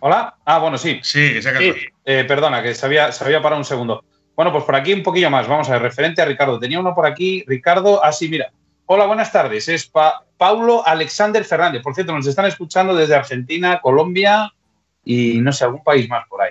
[0.00, 0.36] ¿Hola?
[0.44, 1.00] Ah, bueno, sí.
[1.02, 1.72] Sí, se ha sí.
[2.04, 4.04] Eh, perdona, que se había, se había parado un segundo.
[4.34, 5.48] Bueno, pues por aquí un poquillo más.
[5.48, 6.58] Vamos a ver, referente a Ricardo.
[6.58, 7.42] Tenía uno por aquí.
[7.46, 8.52] Ricardo, así, mira.
[8.84, 9.68] Hola, buenas tardes.
[9.68, 9.90] Es
[10.36, 11.82] Paulo Alexander Fernández.
[11.82, 14.52] Por cierto, nos están escuchando desde Argentina, Colombia
[15.04, 16.50] y no sé, algún país más por ahí.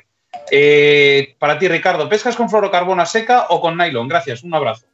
[0.51, 4.07] Eh, para ti, Ricardo, ¿pescas con fluorocarbono a seca o con nylon?
[4.07, 4.85] Gracias, un abrazo.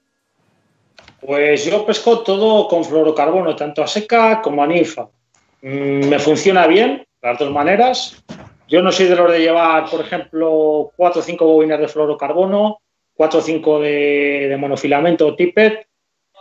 [1.26, 5.08] Pues yo pesco todo con fluorocarbono, tanto a seca como a ninfa.
[5.62, 8.24] Mm, me funciona bien, de las dos maneras.
[8.68, 12.80] Yo no soy de los de llevar, por ejemplo, cuatro o cinco bobinas de fluorocarbono,
[13.14, 15.88] cuatro o cinco de, de monofilamento o tippet,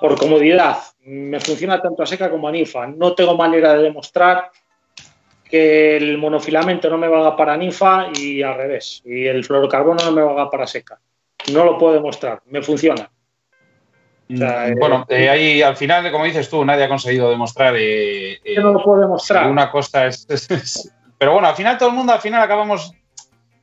[0.01, 0.79] por comodidad.
[1.01, 2.87] Me funciona tanto a seca como a ninfa.
[2.87, 4.51] No tengo manera de demostrar
[5.45, 9.03] que el monofilamento no me valga para ninfa y al revés.
[9.05, 10.99] Y el fluorocarbono no me valga para seca.
[11.53, 12.41] No lo puedo demostrar.
[12.47, 13.11] Me funciona.
[14.33, 17.75] O sea, mm, bueno, eh, ahí al final, como dices tú, nadie ha conseguido demostrar.
[17.77, 19.51] Eh, yo no lo puedo demostrar.
[19.51, 20.27] Una cosa es,
[21.19, 22.93] Pero bueno, al final todo el mundo, al final acabamos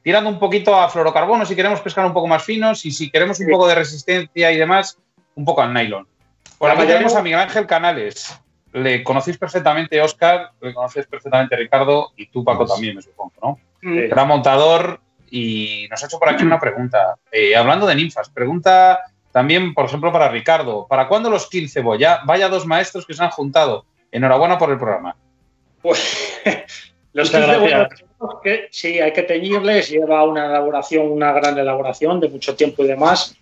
[0.03, 3.39] tirando un poquito a fluorocarbono si queremos pescar un poco más finos y si queremos
[3.39, 4.97] un poco de resistencia y demás,
[5.36, 6.08] un poco al nylon.
[6.58, 8.39] Por aquí tenemos a Miguel Ángel Canales.
[8.73, 13.59] Le conocéis perfectamente, Oscar, le conocéis perfectamente, Ricardo, y tú, Paco, también, me supongo, ¿no?
[13.81, 14.99] Era montador
[15.30, 17.16] y nos ha hecho por aquí una pregunta.
[17.31, 18.99] Eh, hablando de ninfas, pregunta
[19.38, 20.88] también, por ejemplo, para Ricardo.
[20.89, 22.21] ¿Para cuándo los 15 cebolla?
[22.25, 23.85] Vaya dos maestros que se han juntado.
[24.11, 25.16] Enhorabuena por el programa.
[25.80, 26.41] Pues
[27.13, 27.88] los 15
[28.41, 32.88] que sí, hay que teñirles, lleva una elaboración, una gran elaboración de mucho tiempo y
[32.88, 33.38] demás.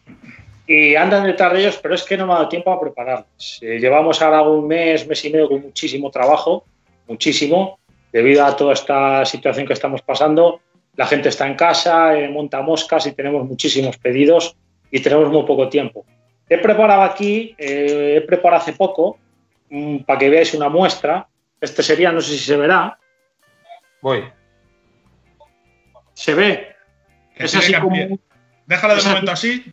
[0.67, 3.59] Y andan detrás de ellos, pero es que no me ha dado tiempo a prepararlos.
[3.61, 6.65] Eh, llevamos ahora un mes, mes y medio con muchísimo trabajo,
[7.07, 7.79] muchísimo,
[8.11, 10.59] debido a toda esta situación que estamos pasando.
[10.97, 14.57] La gente está en casa, eh, monta moscas y tenemos muchísimos pedidos
[14.95, 16.05] y tenemos muy poco tiempo.
[16.47, 19.19] He preparado aquí, eh, he preparado hace poco,
[19.69, 21.27] mm, para que veáis una muestra.
[21.59, 22.97] Este sería, no sé si se verá.
[24.01, 24.23] Voy.
[26.13, 26.77] Se ve.
[27.35, 28.17] Es así como...
[28.67, 29.65] Déjalo de momento así,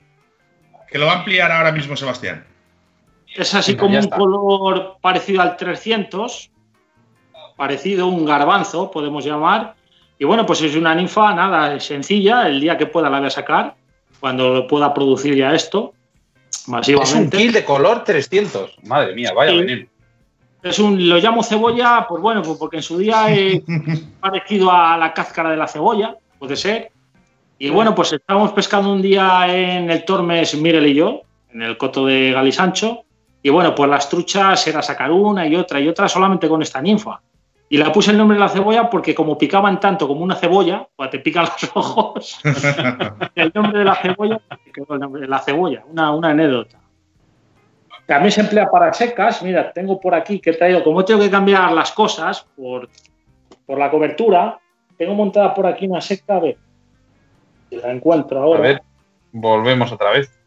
[0.90, 2.44] que lo va a ampliar ahora mismo Sebastián.
[3.36, 6.50] Es así como un color parecido al 300,
[7.56, 9.76] parecido a un garbanzo, podemos llamar.
[10.18, 13.30] Y bueno, pues es una ninfa, nada, sencilla, el día que pueda la voy a
[13.30, 13.76] sacar
[14.22, 15.94] cuando pueda producir ya esto,
[16.68, 17.18] masivamente.
[17.18, 18.76] Es un kill de color 300.
[18.84, 19.88] Madre mía, vaya a venir.
[20.62, 23.64] Es un, lo llamo cebolla, pues bueno, pues porque en su día he
[24.20, 26.92] parecido a la cáscara de la cebolla, puede ser.
[27.58, 31.22] Y bueno, pues estábamos pescando un día en el Tormes Mirel y yo,
[31.52, 33.02] en el coto de Galisancho.
[33.42, 36.80] Y bueno, pues las truchas era sacar una y otra y otra solamente con esta
[36.80, 37.20] ninfa.
[37.72, 40.86] Y la puse el nombre de la cebolla porque como picaban tanto como una cebolla,
[40.94, 42.38] pues te pican los ojos,
[43.34, 44.42] el nombre de la cebolla,
[44.76, 46.78] el nombre de la cebolla, una, una anécdota.
[48.04, 49.42] También se emplea para secas.
[49.42, 52.90] Mira, tengo por aquí que he traído, como tengo que cambiar las cosas por,
[53.64, 54.60] por la cobertura,
[54.98, 56.58] tengo montada por aquí una seca, a ver,
[57.70, 58.58] la encuentro ahora.
[58.58, 58.82] A ver,
[59.32, 60.38] volvemos otra vez.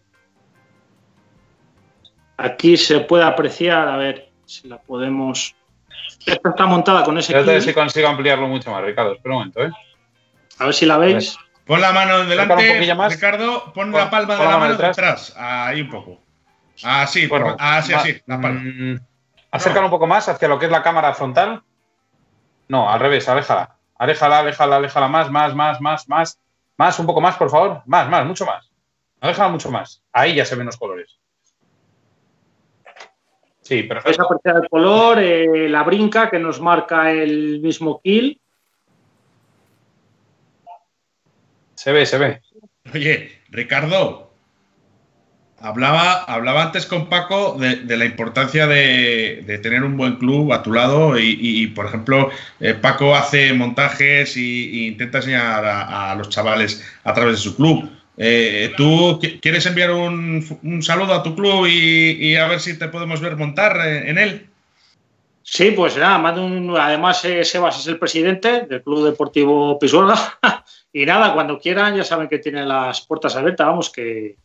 [2.38, 5.56] Aquí se puede apreciar, a ver si la podemos
[6.26, 9.14] esta está montada con ese Espérate si consigo ampliarlo mucho más, Ricardo.
[9.14, 9.72] Espera un momento, ¿eh?
[10.60, 11.38] A ver si la veis.
[11.66, 13.14] Pon la mano delante, más.
[13.14, 15.34] Ricardo, pon, la palma de la, mano detrás.
[15.38, 16.22] Ahí un poco.
[16.84, 18.62] Así, bueno, así, así, la palma.
[18.62, 19.00] Mm,
[19.52, 21.64] acércalo un poco más hacia lo que es la cámara frontal.
[22.68, 23.78] No, al revés, aléjala.
[23.98, 26.40] Aléjala, aléjala, aléjala más, más, más, más, más.
[26.78, 27.82] Más, un poco más, por favor.
[27.86, 28.70] Más, más, mucho más.
[29.22, 30.04] Aléjala mucho más.
[30.12, 31.18] Ahí ya se ven los colores.
[33.66, 34.22] Sí, perfecto.
[34.22, 38.40] a apreciar el color, eh, la brinca que nos marca el mismo kill.
[41.74, 42.42] Se ve, se ve.
[42.94, 44.30] Oye, Ricardo,
[45.60, 50.72] hablaba, hablaba antes con Paco de, la importancia de, tener un buen club a tu
[50.72, 57.14] lado y, por ejemplo, eh, Paco hace montajes e intenta enseñar a, los chavales a
[57.16, 57.90] través de su club.
[58.18, 63.20] Eh, ¿Tú quieres enviar un, saludo a tu club y, a ver si te podemos
[63.20, 64.50] ver montar en él?
[65.48, 70.16] Sí, pues nada, mando además eh, Sebas es el presidente del Club Deportivo Pisuerga
[70.92, 74.38] y nada, cuando quieran ya saben que tienen las puertas abiertas, vamos, que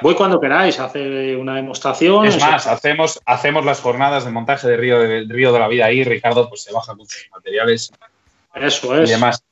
[0.00, 2.24] voy cuando queráis a hacer una demostración.
[2.24, 5.84] Es más, hacemos, hacemos las jornadas de montaje de Río, de, Río de la Vida
[5.84, 7.92] ahí, Ricardo pues se baja muchos materiales.
[8.54, 9.10] Eso es.
[9.10, 9.44] Y demás.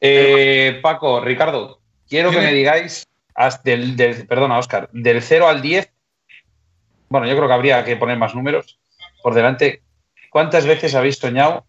[0.00, 3.06] Eh, Paco, Ricardo, Quiero que me digáis,
[3.64, 5.92] del, del, perdona, Oscar, del 0 al 10,
[7.08, 8.78] bueno, yo creo que habría que poner más números
[9.22, 9.82] por delante.
[10.30, 11.64] ¿Cuántas veces habéis soñado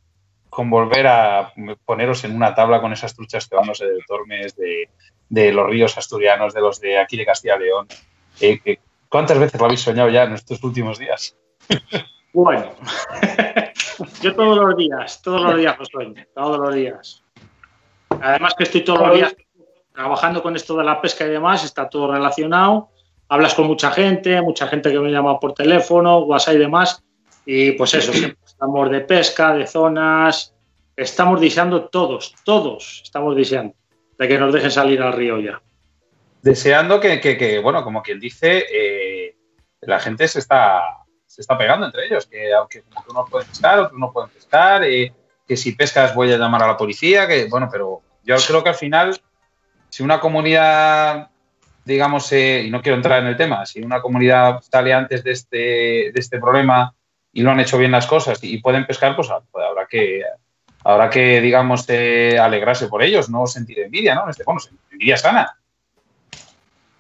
[0.49, 1.53] con volver a
[1.85, 4.89] poneros en una tabla con esas truchas que vamos de Tormes, de,
[5.29, 7.87] de, los ríos asturianos, de los de aquí de Castilla y León?
[8.39, 8.79] Eh,
[9.09, 11.35] ¿Cuántas veces lo habéis soñado ya en estos últimos días?
[12.33, 12.71] Bueno,
[14.21, 17.23] yo todos los días, todos los días lo soy, todos los días.
[18.09, 19.35] Además que estoy todos los días
[19.97, 22.91] trabajando con esto de la pesca y demás, está todo relacionado.
[23.29, 27.03] Hablas con mucha gente, mucha gente que me llama por teléfono, WhatsApp y demás.
[27.47, 28.11] Y pues eso,
[28.45, 30.53] estamos de pesca, de zonas,
[30.95, 33.73] estamos deseando todos, todos estamos deseando
[34.19, 35.59] de que nos dejen salir al río ya.
[36.43, 39.35] Deseando que, bueno, como quien dice, eh,
[39.81, 40.79] la gente se está,
[41.25, 45.11] se está pegando entre ellos, que aunque unos pueden pescar, otros no pueden pescar, eh,
[45.47, 48.69] que si pescas voy a llamar a la policía, que bueno, pero yo creo que
[48.69, 49.19] al final,
[49.97, 51.29] si una comunidad,
[51.83, 55.31] digamos, eh, y no quiero entrar en el tema, si una comunidad sale antes de
[55.31, 56.93] este, de este problema
[57.33, 60.21] y lo han hecho bien las cosas y pueden pescar, pues, pues habrá que
[60.83, 64.29] habrá que, digamos, eh, alegrarse por ellos, no sentir envidia, ¿no?
[64.29, 64.61] Este, bueno,
[64.91, 65.57] envidia sana.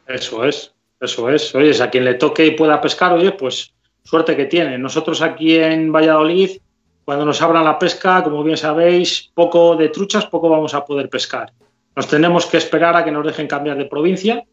[0.07, 1.53] Eso es, eso es.
[1.53, 4.79] Oye, a quien le toque y pueda pescar, oye, pues suerte que tiene.
[4.79, 6.59] Nosotros aquí en Valladolid,
[7.05, 11.11] cuando nos abran la pesca, como bien sabéis, poco de truchas, poco vamos a poder
[11.11, 11.53] pescar.
[11.97, 14.43] Nos tenemos que esperar a que nos dejen cambiar de provincia,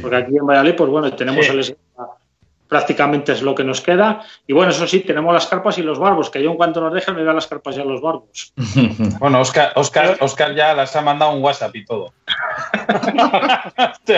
[0.00, 1.76] porque aquí en Valladolid, pues bueno, tenemos el
[2.66, 4.24] prácticamente es lo que nos queda.
[4.46, 6.94] Y bueno, eso sí, tenemos las carpas y los barbos, que yo en cuanto nos
[6.94, 8.54] dejen me da las carpas y a los barbos.
[9.20, 12.14] Bueno, Oscar, Oscar, Oscar ya las ha mandado un WhatsApp y todo.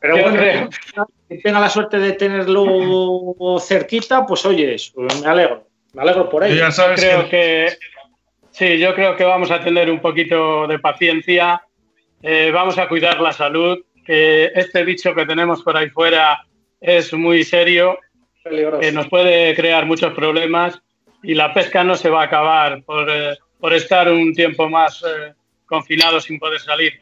[0.00, 0.68] Pero bueno,
[1.30, 4.76] que tenga la suerte de tenerlo cerquita, pues oye,
[5.22, 6.56] me alegro, me alegro por ello.
[6.56, 7.78] Ya sabes creo que...
[8.60, 11.62] sí, yo creo que vamos a tener un poquito de paciencia,
[12.22, 16.44] eh, vamos a cuidar la salud, que este bicho que tenemos por ahí fuera
[16.78, 17.98] es muy serio,
[18.44, 20.78] que nos puede crear muchos problemas
[21.22, 23.38] y la pesca no se va a acabar por, eh,
[23.74, 25.32] estar un tiempo más eh,
[25.64, 27.00] confinado sin poder salir.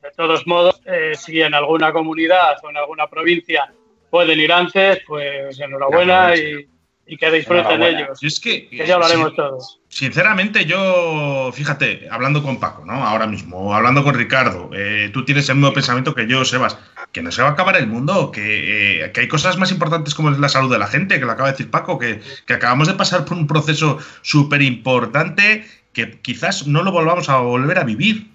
[0.00, 3.72] De todos modos, eh, si en alguna comunidad o en alguna provincia
[4.10, 6.68] pueden ir antes, pues enhorabuena y,
[7.04, 8.22] y que disfruten ellos.
[8.22, 9.79] es que, ya lo haremos todos.
[9.90, 13.04] Sinceramente, yo, fíjate, hablando con Paco, ¿no?
[13.04, 16.78] Ahora mismo, hablando con Ricardo, eh, tú tienes el mismo pensamiento que yo, Sebas,
[17.10, 20.14] que no se va a acabar el mundo, que, eh, que, hay cosas más importantes
[20.14, 22.54] como es la salud de la gente, que lo acaba de decir Paco, que, que
[22.54, 27.80] acabamos de pasar por un proceso súper importante que quizás no lo volvamos a volver
[27.80, 28.28] a vivir.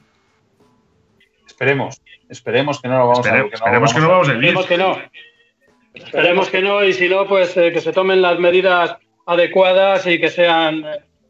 [1.48, 3.54] Esperemos, esperemos que no lo vamos a, vivir.
[3.54, 4.58] Esperemos que no lo vamos a vivir.
[4.58, 4.98] Esperemos que no.
[5.94, 10.20] Esperemos que no, y si no, pues eh, que se tomen las medidas adecuadas y
[10.20, 10.84] que sean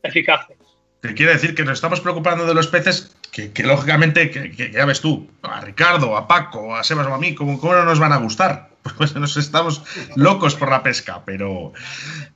[0.06, 0.58] eficaces.
[1.02, 5.02] Que quiere decir que nos estamos preocupando de los peces, que, lógicamente, que, ya ves
[5.02, 8.18] tú, a Ricardo, a Paco, a Sebas o a mí, ¿cómo, no nos van a
[8.18, 8.70] gustar?
[8.98, 9.84] Pues nos estamos
[10.16, 11.74] locos por la pesca, pero,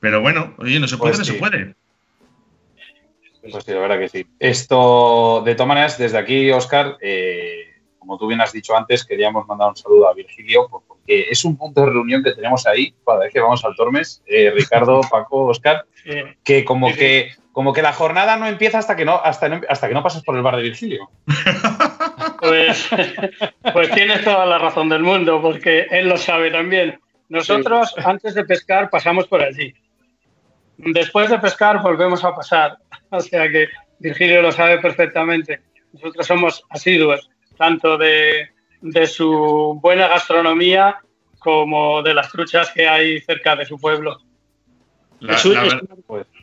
[0.00, 1.76] pero bueno, oye, no se puede, pues no se puede.
[3.40, 4.26] Pues sí, la verdad que sí.
[4.38, 9.46] Esto, de todas maneras, desde aquí, Oscar, eh, como tú bien has dicho antes, queríamos
[9.46, 13.20] mandar un saludo a Virgilio, porque es un punto de reunión que tenemos ahí, cada
[13.20, 15.86] vez que vamos al Tormes, eh, Ricardo, Paco, Oscar,
[16.44, 19.94] que como que como que la jornada no empieza hasta que no, hasta, hasta que
[19.94, 21.10] no pasas por el bar de Virgilio.
[22.38, 22.88] Pues,
[23.74, 26.98] pues tienes toda la razón del mundo, porque él lo sabe también.
[27.28, 29.74] Nosotros, antes de pescar, pasamos por allí.
[30.78, 32.78] Después de pescar, volvemos a pasar.
[33.12, 33.68] O sea que
[33.98, 35.60] Virgilio lo sabe perfectamente.
[35.92, 38.48] Nosotros somos asiduos tanto de,
[39.06, 40.98] su buena gastronomía
[41.40, 44.18] como de las truchas que hay cerca de su pueblo.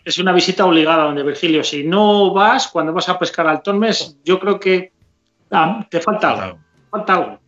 [0.05, 1.63] Es, una, visita obligada donde Virgilio.
[1.63, 4.91] Si no vas, cuando vas a pescar al Tormes, yo creo que
[5.51, 6.59] ah, te falta algo.
[6.89, 7.39] Falta algo.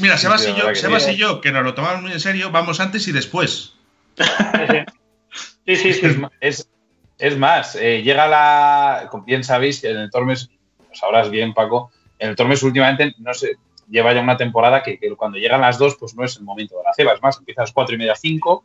[0.00, 2.80] mira, Sebas, y yo, Sebas y yo, que nos lo tomamos muy en serio, vamos
[2.80, 3.74] antes y después.
[5.66, 6.22] Sí, sí, sí.
[7.18, 9.10] Es, más, eh, llega la.
[9.24, 13.34] Bien sabéis que en el Tormes, lo sabrás bien, Paco, en el Tormes últimamente no
[13.34, 13.56] sé,
[13.88, 16.84] lleva ya una temporada que, cuando llegan las dos, pues no es el momento de
[16.84, 17.12] la ceba.
[17.12, 18.64] Es más, empieza a las cuatro y media, cinco,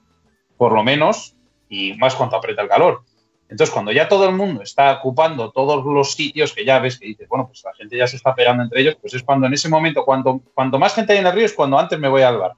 [0.58, 1.36] por lo menos,
[1.72, 3.02] y más cuando aprieta el calor.
[3.50, 7.08] Entonces, cuando ya todo el mundo está ocupando todos los sitios que ya ves que
[7.08, 9.54] dices, bueno, pues la gente ya se está pegando entre ellos, pues es cuando en
[9.54, 12.22] ese momento, cuando, cuanto más gente hay en el río, es cuando antes me voy
[12.22, 12.54] al bar.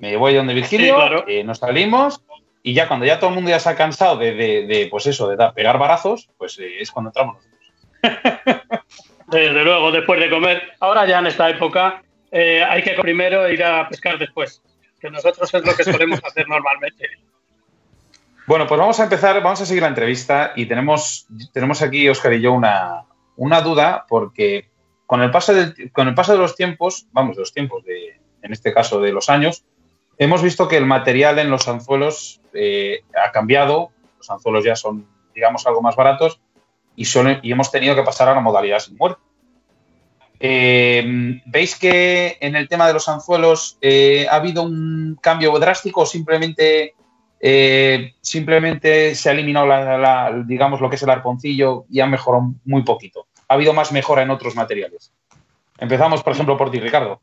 [0.00, 2.22] Me voy donde Virgilio, eh, nos salimos,
[2.62, 5.36] y ya cuando ya todo el mundo ya se ha cansado de, pues eso, de
[5.52, 8.84] pegar barazos, pues eh, es cuando entramos nosotros.
[9.28, 10.62] Desde luego, después de comer.
[10.80, 14.62] Ahora ya en esta época eh, hay que primero ir a pescar después,
[15.00, 17.08] que nosotros es lo que solemos hacer normalmente.
[18.46, 22.34] Bueno, pues vamos a empezar, vamos a seguir la entrevista y tenemos, tenemos aquí, Oscar
[22.34, 23.04] y yo, una,
[23.36, 24.68] una duda, porque
[25.06, 28.20] con el, paso del, con el paso de los tiempos, vamos, de los tiempos, de,
[28.42, 29.64] en este caso de los años,
[30.18, 35.06] hemos visto que el material en los anzuelos eh, ha cambiado, los anzuelos ya son,
[35.34, 36.38] digamos, algo más baratos
[36.96, 37.06] y,
[37.42, 39.22] y hemos tenido que pasar a la modalidad sin muerte.
[40.38, 46.02] Eh, ¿Veis que en el tema de los anzuelos eh, ha habido un cambio drástico
[46.02, 46.94] o simplemente
[47.46, 52.54] eh, simplemente se ha eliminado la, digamos lo que es el arponcillo y ha mejorado
[52.64, 53.26] muy poquito.
[53.48, 55.12] Ha habido más mejora en otros materiales.
[55.76, 57.20] Empezamos, por ejemplo, por ti, Ricardo.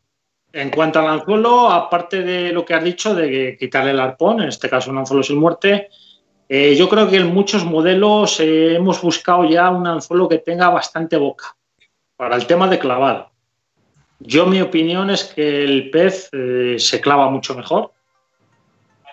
[0.53, 4.49] En cuanto al anzuelo, aparte de lo que has dicho de quitarle el arpón, en
[4.49, 5.89] este caso un anzuelo sin muerte,
[6.47, 10.69] eh, yo creo que en muchos modelos eh, hemos buscado ya un anzuelo que tenga
[10.69, 11.55] bastante boca
[12.15, 13.31] para el tema de clavado.
[14.19, 16.29] Yo mi opinión es que el pez
[16.77, 17.91] se clava mucho mejor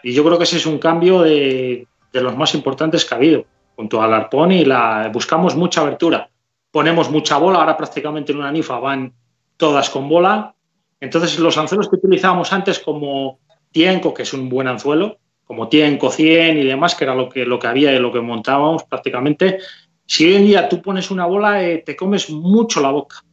[0.02, 3.18] y yo creo que ese es un cambio de, de, los más importantes que ha
[3.18, 3.44] habido
[3.76, 6.30] junto al arpón y la buscamos mucha abertura.
[6.70, 9.12] Ponemos mucha bola, ahora prácticamente en una nifa van
[9.56, 10.54] todas con bola.
[11.00, 13.38] Entonces los anzuelos que utilizábamos antes como
[13.70, 17.46] tienco, que es un buen anzuelo, como Tienco 100 y demás, que era lo que,
[17.46, 19.58] lo que había y lo que montábamos prácticamente.
[20.04, 23.24] Si hoy en día tú pones una bola, eh, te comes mucho la boca.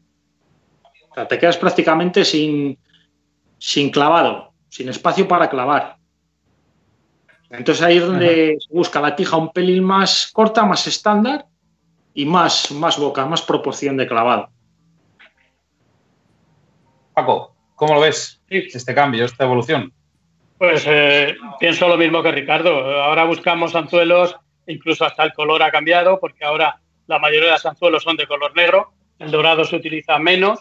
[1.11, 2.77] O sea, te quedas prácticamente sin,
[3.57, 5.97] sin clavado, sin espacio para clavar.
[7.57, 11.45] Entonces ahí es donde se busca la tija un pelín más corta, más estándar
[12.13, 14.49] y más, más boca, más proporción de clavado.
[17.13, 19.93] Paco, ¿cómo lo ves este cambio, esta evolución?
[20.57, 23.01] Pues eh, pienso lo mismo que Ricardo.
[23.01, 24.35] Ahora buscamos anzuelos,
[24.67, 28.27] incluso hasta el color ha cambiado, porque ahora la mayoría de los anzuelos son de
[28.27, 30.59] color negro, el dorado se utiliza menos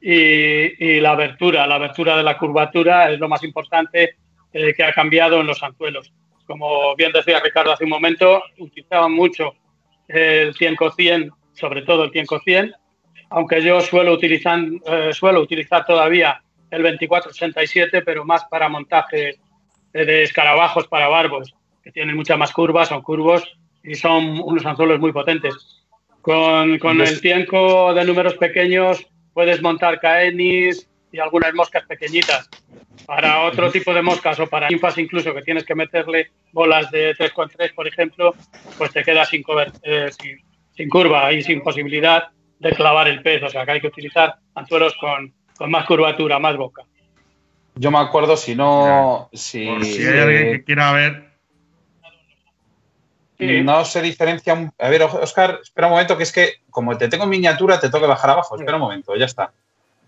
[0.00, 4.16] y, la abertura, la abertura de la curvatura es lo más importante
[4.52, 6.12] eh, que ha cambiado en los anzuelos.
[6.46, 9.54] Como bien decía Ricardo hace un momento, utilizaban mucho
[10.08, 10.76] el 100
[11.54, 12.74] sobre todo el 100
[13.30, 19.38] aunque yo suelo utilizar, eh, suelo utilizar todavía el 2487, pero más para montaje
[19.92, 23.42] de escarabajos para barbos, que tienen muchas más curvas, son curvos
[23.82, 25.82] y son unos anzuelos muy potentes.
[26.20, 29.04] Con, con el tiempo de números pequeños
[29.34, 32.48] puedes montar caenis y algunas moscas pequeñitas.
[33.06, 37.14] Para otro tipo de moscas o para infas incluso que tienes que meterle bolas de
[37.14, 38.34] 3,3, por ejemplo,
[38.78, 39.44] pues te quedas sin,
[39.82, 40.38] eh, sin,
[40.74, 42.28] sin curva y sin posibilidad
[42.58, 43.42] de clavar el pez.
[43.42, 46.84] O sea que hay que utilizar anzuelos con, con más curvatura, más boca.
[47.74, 49.28] Yo me acuerdo, si no.
[49.32, 51.32] Si, Por si hay alguien que quiera ver.
[53.38, 54.72] No se diferencia.
[54.78, 57.88] A ver, Oscar, espera un momento, que es que como te tengo en miniatura, te
[57.88, 58.56] tengo que bajar abajo.
[58.56, 59.52] Espera un momento, ya está.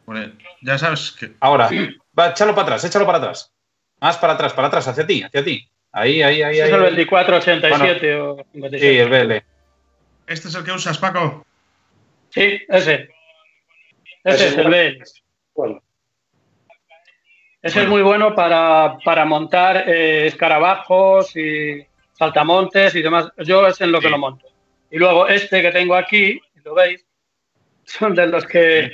[0.06, 1.32] Bueno, ya sabes que.
[1.40, 1.70] Ahora,
[2.18, 3.52] va, échalo para atrás, échalo para atrás.
[4.00, 5.68] Más para atrás, para atrás, hacia ti, hacia ti.
[5.92, 6.58] Ahí, ahí, ahí.
[6.58, 8.78] ¿Es el 2487 o 57?
[8.78, 9.32] Sí, el BL.
[10.26, 11.46] ¿Este es el que usas, Paco?
[12.30, 13.08] Sí, ese.
[14.24, 15.02] Ese es el BL.
[15.54, 15.82] Bueno.
[17.62, 23.30] Ese es muy bueno para, para montar eh, escarabajos y saltamontes y demás.
[23.38, 24.46] Yo es en lo que lo monto.
[24.90, 27.06] Y luego este que tengo aquí, lo veis,
[27.84, 28.92] son de los que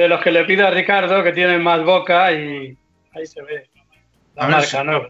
[0.00, 2.74] de los que le pido a Ricardo que tienen más boca y
[3.12, 3.68] ahí se ve
[4.34, 5.06] la marca, ¿no?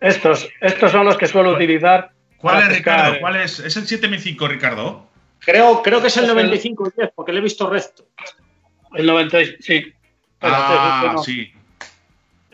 [0.00, 2.10] estos, estos son los que suelo utilizar.
[2.38, 3.20] ¿Cuál es, Ricardo?
[3.20, 3.60] ¿Cuál es?
[3.60, 5.06] ¿Es el 7005, Ricardo?
[5.38, 8.08] Creo, creo que es el 9510, porque lo he visto recto.
[8.94, 9.92] El 96, sí.
[10.40, 11.52] Ah, sí.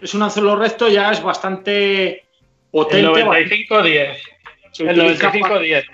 [0.03, 2.27] Es un anzuelo recto, ya es bastante
[2.71, 3.21] potente.
[3.21, 4.17] El 95-10.
[4.81, 5.85] El 95-10.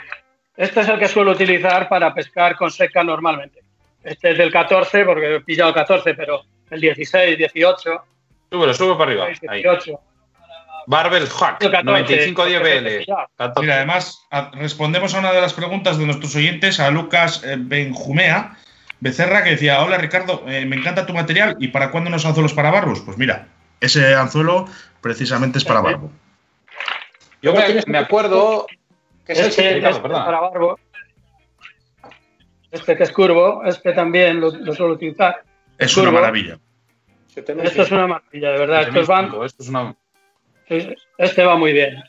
[0.57, 3.68] Este es el que suelo utilizar para pescar con seca normalmente.
[4.02, 8.05] Este es del 14, porque he pillado 14, pero el 16, 18.
[8.50, 9.26] Súbelo, sube para arriba.
[9.26, 10.00] 18.
[10.87, 13.61] Barbel Hack, 95-10 BL.
[13.61, 18.57] Mira, además, respondemos a una de las preguntas de nuestros oyentes, a Lucas eh, Benjumea,
[19.00, 22.55] Becerra que decía, hola Ricardo, eh, me encanta tu material, ¿y para cuándo unos anzuelos
[22.55, 23.00] para barbos?
[23.02, 23.49] Pues mira,
[23.81, 24.67] ese anzuelo
[25.00, 26.11] precisamente es para barbo.
[27.43, 27.52] Yo
[27.87, 28.67] me, acuerdo
[29.25, 30.78] que es este, el este para barbo.
[32.71, 35.43] Este que es curvo, este también lo, suelo utilizar.
[35.79, 36.59] Es una maravilla.
[37.35, 38.83] Esto es una maravilla, de verdad.
[38.83, 39.95] Estos van, esto es una...
[41.19, 42.03] Este va muy bien.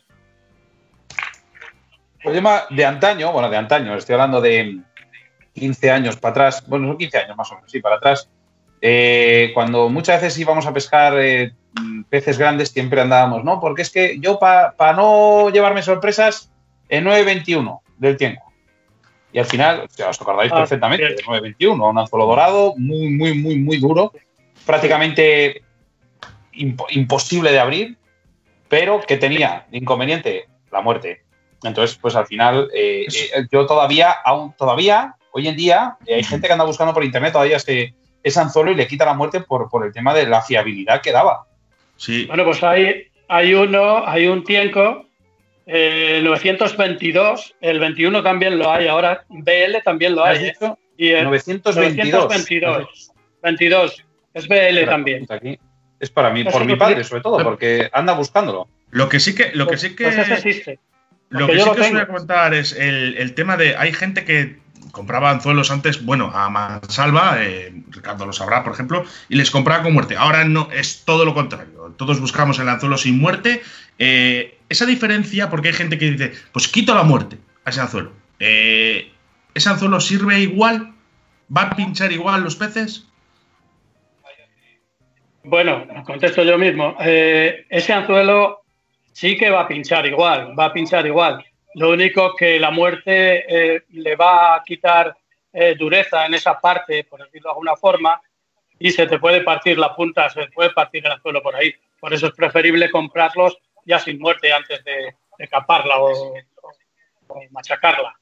[2.22, 4.80] El de antaño, bueno, de antaño, estoy hablando de
[5.54, 8.30] 15 años para atrás, bueno, son 15 años más o menos, sí, para atrás,
[8.82, 11.54] eh, cuando muchas veces íbamos a pescar eh,
[12.10, 13.60] peces grandes, siempre andábamos, ¿no?
[13.62, 16.52] Porque es que yo, para no llevarme sorpresas,
[16.90, 18.49] en 9.21 del tiempo.
[19.32, 23.58] Y al final, os acordáis ah, perfectamente, de 9.21, un anzuelo dorado, muy, muy, muy,
[23.60, 24.12] muy duro,
[24.66, 25.62] prácticamente
[26.52, 27.98] imposible de abrir,
[28.68, 31.24] pero que tenía inconveniente la muerte.
[31.64, 33.06] Entonces, pues al final, eh,
[33.52, 37.34] yo todavía, aún todavía, hoy en día eh, hay gente que anda buscando por internet
[37.34, 37.94] todavía ese,
[38.24, 41.12] ese anzuelo y le quita la muerte por, por el tema de la fiabilidad que
[41.12, 41.46] daba.
[41.98, 42.26] Sí.
[42.26, 45.06] Bueno, pues hay, hay uno, hay un tiempo,
[45.72, 50.48] el 922, el 21 también lo hay, ahora BL también lo hay.
[50.48, 50.56] ¿eh?
[50.98, 51.76] Y el 922.
[51.76, 53.12] 922.
[53.44, 54.06] 22.
[54.34, 55.28] Es BL también.
[56.00, 58.68] es para mí, por mi padre, sobre todo, porque anda buscándolo.
[58.90, 60.80] Lo que sí que, lo que sí que, Pues existe.
[61.30, 63.78] lo que yo sí lo que os voy a comentar es el, el tema de,
[63.78, 64.58] hay gente que
[64.92, 69.84] compraba anzuelos antes, bueno, a mansalva, eh, Ricardo lo sabrá, por ejemplo, y les compraba
[69.84, 70.18] con muerte.
[70.18, 71.94] Ahora no, es todo lo contrario.
[71.96, 73.62] Todos buscamos el anzuelo sin muerte.
[74.00, 78.14] Eh, esa diferencia, porque hay gente que dice, pues quito la muerte a ese anzuelo.
[78.40, 79.12] Eh,
[79.54, 80.94] ¿Ese anzuelo sirve igual?
[81.56, 83.08] ¿Va a pinchar igual los peces?
[85.44, 86.96] Bueno, contesto yo mismo.
[87.02, 88.62] Eh, ese anzuelo
[89.12, 91.44] sí que va a pinchar igual, va a pinchar igual.
[91.74, 95.16] Lo único que la muerte eh, le va a quitar
[95.80, 98.22] dureza en esa parte, por decirlo de alguna forma,
[98.78, 101.74] y se te puede partir la punta, se te puede partir el anzuelo por ahí.
[102.00, 103.58] Por eso es preferible comprarlos
[103.90, 106.12] ya sin muerte antes de, de caparla o,
[107.28, 108.14] o machacarla.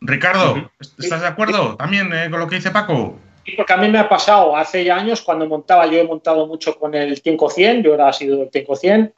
[0.00, 3.16] Ricardo, ¿estás de acuerdo también eh, con lo que dice Paco?
[3.44, 6.46] Sí, porque a mí me ha pasado hace ya años cuando montaba, yo he montado
[6.46, 9.12] mucho con el Tienco 100, yo ahora he sido el Tienco 100,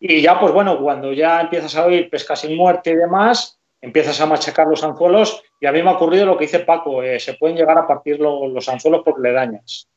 [0.00, 4.20] y ya pues bueno, cuando ya empiezas a oír pesca sin muerte y demás, empiezas
[4.20, 7.20] a machacar los anzuelos y a mí me ha ocurrido lo que dice Paco, eh,
[7.20, 9.88] se pueden llegar a partir lo- los anzuelos porque le dañas.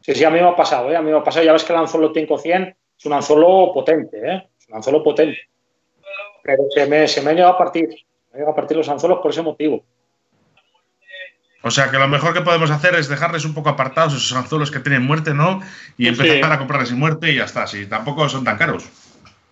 [0.00, 0.96] Sí, sí, a mí me ha pasado, ¿eh?
[0.96, 3.70] a mí me ha pasado, ya ves que el anzuelo Tienco 100 es un anzuelo
[3.72, 4.48] potente, ¿eh?
[4.72, 5.38] Anzuelo potente,
[6.42, 7.94] pero se me, se me han llegado a partir, me
[8.32, 9.84] han llegado a partir los anzuelos por ese motivo.
[11.64, 14.70] O sea que lo mejor que podemos hacer es dejarles un poco apartados esos anzuelos
[14.70, 15.60] que tienen muerte, ¿no?
[15.96, 16.08] Y Sí.
[16.10, 17.68] empezar a comprarles sin muerte y ya está.
[17.68, 18.88] Si tampoco son tan caros.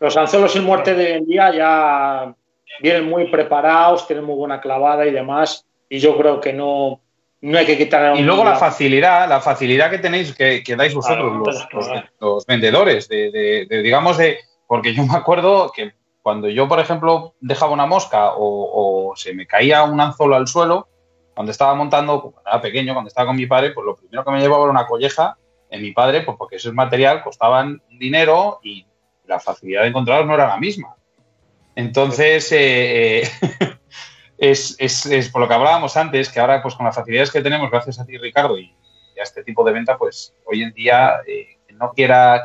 [0.01, 2.35] Los anzuelos sin muerte de hoy en día ya
[2.81, 7.01] vienen muy preparados, tienen muy buena clavada y demás, y yo creo que no,
[7.43, 10.95] no hay que quitar Y luego la facilidad, la facilidad que tenéis, que, que dais
[10.95, 14.39] vosotros, Claro, los, los- los vendedores, de, de- de, digamos, de.
[14.71, 19.45] Porque yo me acuerdo que cuando yo, por ejemplo, dejaba una mosca o, se me
[19.45, 20.89] caía un anzuelo al suelo,
[21.35, 24.31] cuando estaba montando, cuando era pequeño, cuando estaba con mi padre, pues lo primero que
[24.31, 25.37] me llevaba era una colleja
[25.71, 28.87] en mi padre, pues porque ese material costaban dinero y
[29.27, 30.95] la facilidad de encontrarlos no era la misma.
[31.75, 33.29] Entonces, eh, eh,
[34.39, 37.43] es, es- es por lo que hablábamos antes, que ahora, pues con las facilidades que
[37.43, 38.73] tenemos, gracias a ti, Ricardo, y,
[39.19, 42.45] a este tipo de venta, pues hoy en día, eh, no quiera,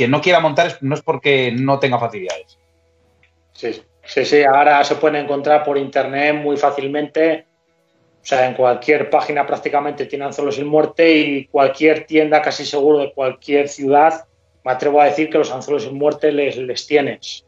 [0.00, 2.58] quien no quiera montar es- no es porque no tenga facilidades.
[3.52, 7.44] Sí, sí, sí, ahora se pueden encontrar por internet muy fácilmente.
[8.22, 12.96] O sea, en cualquier página prácticamente tiene anzuelos sin muerte y cualquier tienda, casi seguro
[12.98, 14.24] de cualquier ciudad,
[14.64, 17.44] me atrevo a decir que los anzuelos sin muerte les, les tienes.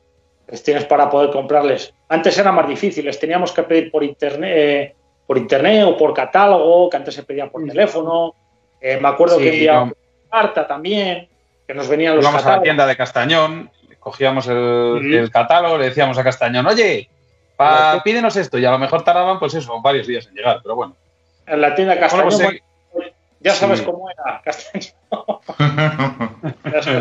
[0.49, 1.95] Les tienes para poder comprarles.
[2.11, 4.95] Antes era más difícil, les teníamos que pedir por internet, eh,
[5.27, 8.35] por internet o por catálogo, que antes se pedían por teléfono.
[8.79, 9.95] Eh, me acuerdo Sí, que enviaban no.
[10.31, 11.29] carta también,
[11.73, 16.19] que nos venían los Íbamos a la tienda de Castañón, cogíamos el, catálogo, le decíamos
[16.19, 17.09] a Castañón, oye,
[17.57, 20.77] pa- pídenos esto, y a lo mejor tardaban, pues eso, varios días en llegar, pero
[20.77, 20.95] bueno.
[21.47, 22.61] En la tienda Bueno, Castañón,
[22.93, 23.85] pues, eh, ya sabes sí.
[23.87, 24.93] cómo era Castañón.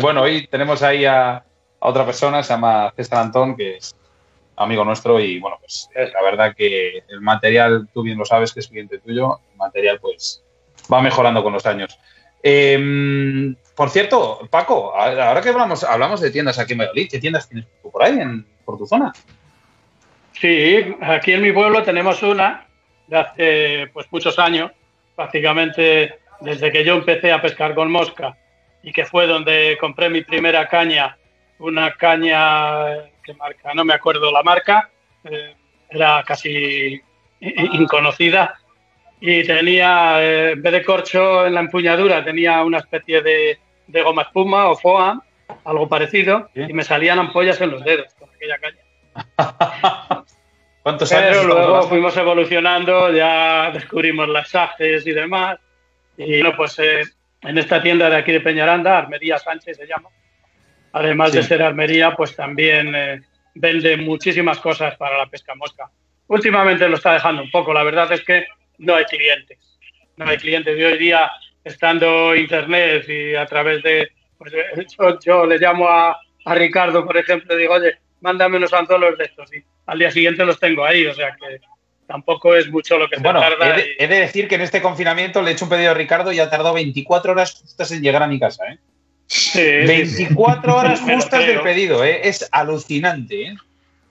[0.00, 1.44] Bueno, hoy tenemos ahí a, a
[1.80, 3.94] otra persona, se llama César Antón, que es
[4.56, 8.60] amigo nuestro y bueno, pues la verdad que el material, tú bien lo sabes, que
[8.60, 10.42] es cliente tuyo, el material pues
[10.92, 11.98] va mejorando con los años.
[12.42, 17.48] Eh, por cierto, Paco, ahora que hablamos, hablamos de tiendas aquí en Valladolid, ¿qué tiendas
[17.48, 19.12] tienes tú por ahí, en, por tu zona?
[20.32, 22.66] Sí, aquí en mi pueblo tenemos una
[23.06, 24.72] de hace pues muchos años,
[25.14, 28.36] prácticamente desde que yo empecé a pescar con mosca
[28.82, 31.16] y que fue donde compré mi primera caña,
[31.58, 34.90] una caña que marca, no me acuerdo la marca,
[35.24, 35.54] eh,
[35.88, 37.00] era casi
[37.40, 38.58] inconocida
[39.24, 43.56] y tenía, eh, en vez de corcho en la empuñadura, tenía una especie de,
[43.86, 45.20] de goma espuma o foam,
[45.64, 46.62] algo parecido, Sí.
[46.68, 48.82] y me salían ampollas en los dedos con aquella caña.
[50.82, 51.22] ¿Cuántos años?
[51.22, 51.88] Pero estamos luego hablando?
[51.88, 55.58] fuimos evolucionando, ya descubrimos las sajes y demás.
[56.16, 57.02] Y bueno, pues eh,
[57.42, 60.08] en esta tienda de aquí de Peñaranda, Armería Sánchez se llama,
[60.92, 61.36] además Sí.
[61.36, 63.20] de ser armería, pues también eh,
[63.54, 65.88] vende muchísimas cosas para la pesca mosca.
[66.26, 68.46] Últimamente lo está dejando un poco, la verdad es que
[68.78, 69.58] no hay clientes.
[70.16, 70.78] No hay clientes.
[70.78, 71.30] Y hoy día,
[71.64, 74.10] estando internet y a través de.
[74.38, 78.56] Pues, eh, yo, yo le llamo a, a Ricardo, por ejemplo, y digo, oye, mándame
[78.56, 79.52] unos anzuelos de estos.
[79.54, 81.60] Y al día siguiente los tengo ahí, o sea que
[82.06, 83.70] tampoco es mucho lo que se Bueno, tarda.
[83.78, 85.92] he de, y- he de decir que en este confinamiento le he hecho un pedido
[85.92, 88.64] a Ricardo y ha tardado 24 horas justas en llegar a mi casa.
[88.70, 88.78] ¿eh?
[89.26, 90.24] Sí, sí, sí.
[90.24, 92.20] 24 horas justas del pedido, ¿eh?
[92.24, 93.54] es alucinante, ¿eh?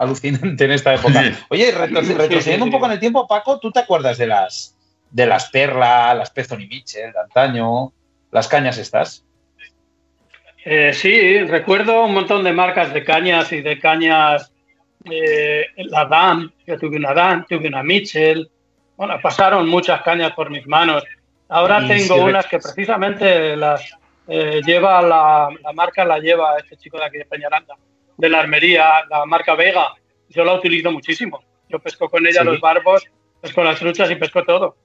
[0.02, 1.22] Alucinante en esta época.
[1.50, 4.76] Oye, retrocediendo un poco en el tiempo, Paco, ¿tú te acuerdas de las
[5.12, 7.92] de las Perla, las Pezón y Mitchell de antaño,
[8.32, 9.24] las cañas estas?
[10.66, 14.52] Eh, sí, recuerdo un montón de marcas de cañas y de cañas.
[15.06, 18.50] eh, la Dan, yo tuve una Dan, tuve una Mitchell.
[18.98, 21.04] Bueno, pasaron muchas cañas por mis manos.
[21.50, 23.82] Ahora Y tengo si unas que precisamente las
[24.28, 27.76] eh, lleva la, la marca, la lleva este chico de aquí de Peñaranda.
[28.22, 29.94] De la armería, la marca Vega.
[30.30, 31.44] Yo la utilizo muchísimo.
[31.68, 32.46] Yo pesco con ella Sí.
[32.46, 33.04] los barbos,
[33.42, 34.76] pesco las truchas y pesco todo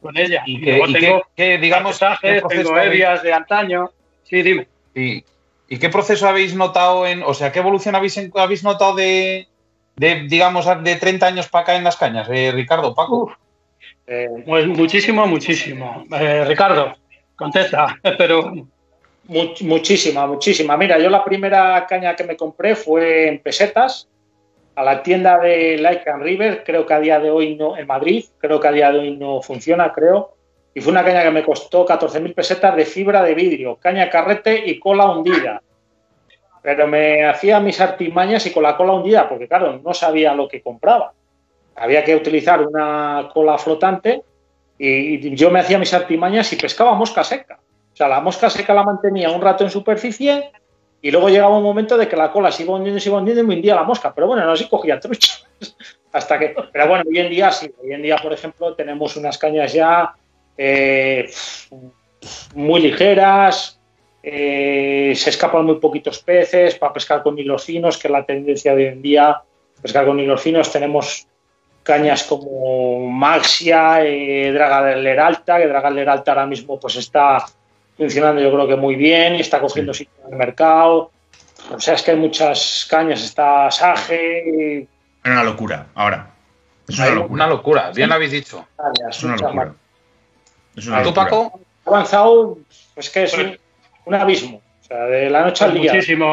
[0.00, 0.42] con ella.
[0.46, 3.90] Y Y, que- luego y que- tengo que, digamos, ¿qué tengo hebias de antaño.
[4.22, 4.68] Sí, dime.
[4.94, 5.24] Sí.
[5.68, 9.48] ¿Y qué proceso habéis notado en, o sea, qué evolución habéis, habéis notado de,
[9.96, 13.36] de, digamos, de 30 años para acá en las cañas, eh, Ricardo, Paco?
[14.06, 16.04] Eh, pues muchísimo, muchísimo.
[16.12, 16.94] Eh, Ricardo,
[17.34, 18.52] contesta, pero
[19.28, 20.76] Much- muchísima, muchísima.
[20.76, 24.08] Mira, yo la primera caña que me compré fue en pesetas,
[24.76, 27.86] a la tienda de Like and River, creo que a día de hoy no, en
[27.86, 30.34] Madrid, creo que a día de hoy no funciona, creo.
[30.74, 34.62] Y fue una caña que me costó 14.000 pesetas de fibra de vidrio, caña carrete
[34.66, 35.62] y cola hundida.
[36.62, 40.46] Pero me hacía mis artimañas y con la cola hundida, porque claro, no sabía lo
[40.46, 41.12] que compraba.
[41.76, 44.22] Había que utilizar una cola flotante
[44.78, 47.58] y yo me hacía mis artimañas y pescaba mosca seca.
[47.96, 50.52] O sea, la mosca seca la mantenía un rato en superficie
[51.00, 53.42] y luego llegaba un momento de que la cola se iba hundiendo, se iba hundiendo
[53.42, 54.12] y me hundía la mosca.
[54.14, 55.46] Pero bueno, no así cogía truchas.
[56.12, 56.54] Hasta que.
[56.70, 57.72] Pero bueno, hoy en día sí.
[57.82, 60.14] Hoy en día, por ejemplo, tenemos unas cañas ya
[60.58, 61.30] eh,
[62.54, 63.80] muy ligeras.
[64.22, 68.74] eh, se escapan muy poquitos peces para pescar con hilos finos, que es la tendencia
[68.74, 69.40] de hoy en día.
[69.80, 71.26] Pescar con hilos finos tenemos
[71.82, 77.46] cañas como Maxia, eh, Dragaler Alta, que Dragaler Alta ahora mismo pues está
[77.96, 81.10] funcionando yo creo que muy bien y está cogiendo sitio en el mercado.
[81.74, 84.86] O sea, es que hay muchas cañas, está Sage, Es
[85.24, 86.30] una locura, ahora.
[86.88, 87.32] Es una locura.
[87.34, 88.66] Una locura, bien lo habéis dicho.
[88.76, 89.72] cañas, Es una locura.
[90.76, 91.24] Es una ¿Tú, locura.
[91.24, 91.60] Paco?
[91.86, 92.58] Ha avanzado,
[92.94, 93.58] pues que es un,
[94.04, 95.92] un abismo, o sea, de la noche al día.
[95.92, 96.32] muchísimo.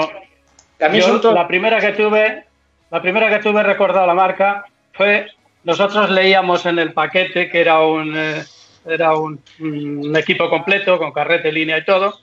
[0.80, 2.46] Y a mí Yo, sobre todo- la primera que tuve,
[2.92, 5.28] la primera que tuve recordado la marca fue
[5.64, 8.44] nosotros leíamos en el paquete que era un eh,
[8.86, 12.20] era un, un equipo completo con carrete, línea y todo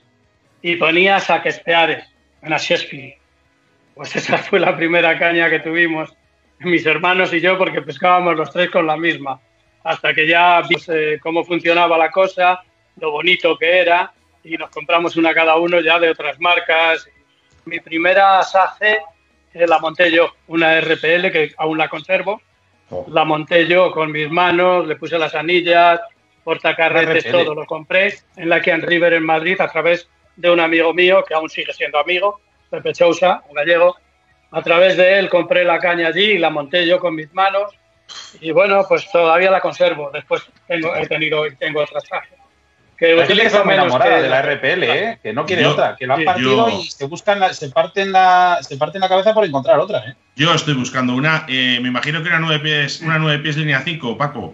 [0.61, 2.05] y ponía saquesteares
[2.41, 3.17] en Shakespeare.
[3.95, 6.13] Pues esa fue la primera caña que tuvimos
[6.59, 9.39] mis hermanos y yo porque pescábamos los tres con la misma
[9.83, 12.61] hasta que ya vimos eh, cómo funcionaba la cosa,
[12.97, 17.07] lo bonito que era y nos compramos una cada uno ya de otras marcas.
[17.65, 18.99] Mi primera SACE
[19.53, 22.41] eh, la monté yo, una RPL que aún la conservo.
[22.91, 23.05] Oh.
[23.09, 25.99] La monté yo con mis manos, le puse las anillas,
[26.43, 30.93] portacarretes, todo lo compré en la Kian River en Madrid a través de un amigo
[30.93, 33.97] mío que aún sigue siendo amigo, Pepe Chousa, un gallego.
[34.51, 37.71] A través de él compré la caña allí y la monté yo con mis manos.
[38.41, 40.09] Y bueno, pues todavía la conservo.
[40.11, 42.37] Después tengo, he tenido y tengo otras trajes.
[42.97, 45.19] Que que muy menos enamorada que de la RPL, ¿eh?
[45.23, 47.69] que no quiere Yo- otra, que la han partido yo- y se buscan la- se
[47.71, 50.13] parten la, se parten la cabeza por encontrar otra, ¿eh?
[50.35, 53.81] Yo estoy buscando una, eh, me imagino que una 9 pies, una 9 pies línea
[53.83, 54.53] 5, Paco.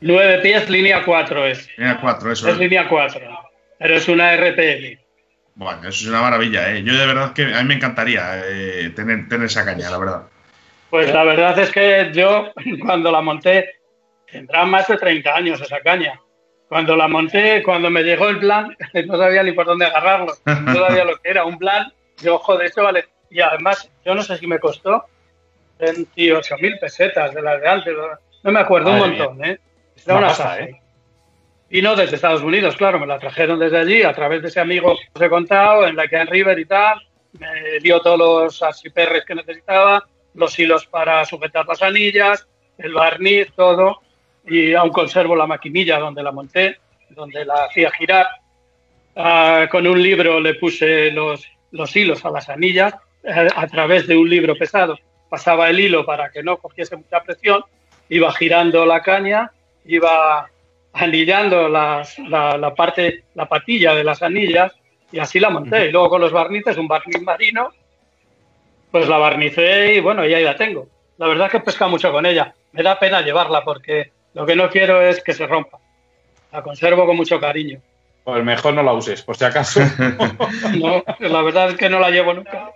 [0.00, 1.68] Nueve pies, línea 4 es.
[1.76, 2.58] Línea 4, eso Es es.
[2.60, 3.20] línea 4.
[3.78, 4.98] Pero es una RPL.
[5.54, 6.82] Bueno, eso es una maravilla, ¿eh?
[6.84, 10.22] Yo de verdad que a mí me encantaría eh, tener, tener esa caña, la verdad.
[10.90, 12.52] Pues la verdad es que yo,
[12.84, 13.80] cuando la monté,
[14.30, 16.20] tendrá más de 30 años esa caña.
[16.68, 20.32] Cuando la monté, cuando me llegó el plan, no sabía ni por dónde agarrarlo.
[20.44, 21.44] No sabía lo que era.
[21.44, 23.06] Un plan, yo, joder, esto vale.
[23.30, 25.04] Y además, yo no sé si me costó
[25.80, 27.94] 28 mil pesetas de las de antes.
[28.42, 29.58] No me acuerdo, un montón, ¿eh?
[30.06, 30.60] Era Una pasta.
[30.60, 30.80] ¿eh?
[31.70, 34.60] Y no desde Estados Unidos, claro, me la trajeron desde allí a través de ese
[34.60, 37.02] amigo que os he contado, en la que en River y tal.
[37.38, 43.52] Me dio todos los archiperres que necesitaba, los hilos para sujetar las anillas, el barniz,
[43.54, 44.00] todo.
[44.46, 46.78] Y aún conservo la maquinilla donde la monté,
[47.10, 48.26] donde la hacía girar.
[49.14, 54.06] Ah, con un libro le puse los, los hilos a las anillas eh, a través
[54.06, 54.98] de un libro pesado.
[55.28, 57.62] Pasaba el hilo para que no cogiese mucha presión,
[58.08, 59.52] iba girando la caña,
[59.88, 60.48] iba
[60.92, 64.72] anillando las- la, la parte, la patilla de las anillas
[65.12, 65.86] y así la monté.
[65.86, 67.70] Y luego con los barnices, un barniz marino,
[68.90, 70.88] pues la barnicé y bueno, y ahí la tengo.
[71.18, 72.54] La verdad es que pesca mucho con ella.
[72.72, 75.78] Me da pena llevarla porque lo que no quiero es que se rompa.
[76.52, 77.80] La conservo con mucho cariño.
[78.24, 79.80] Pues mejor no la uses, por si acaso.
[80.78, 82.70] No, la verdad es que no la llevo nunca.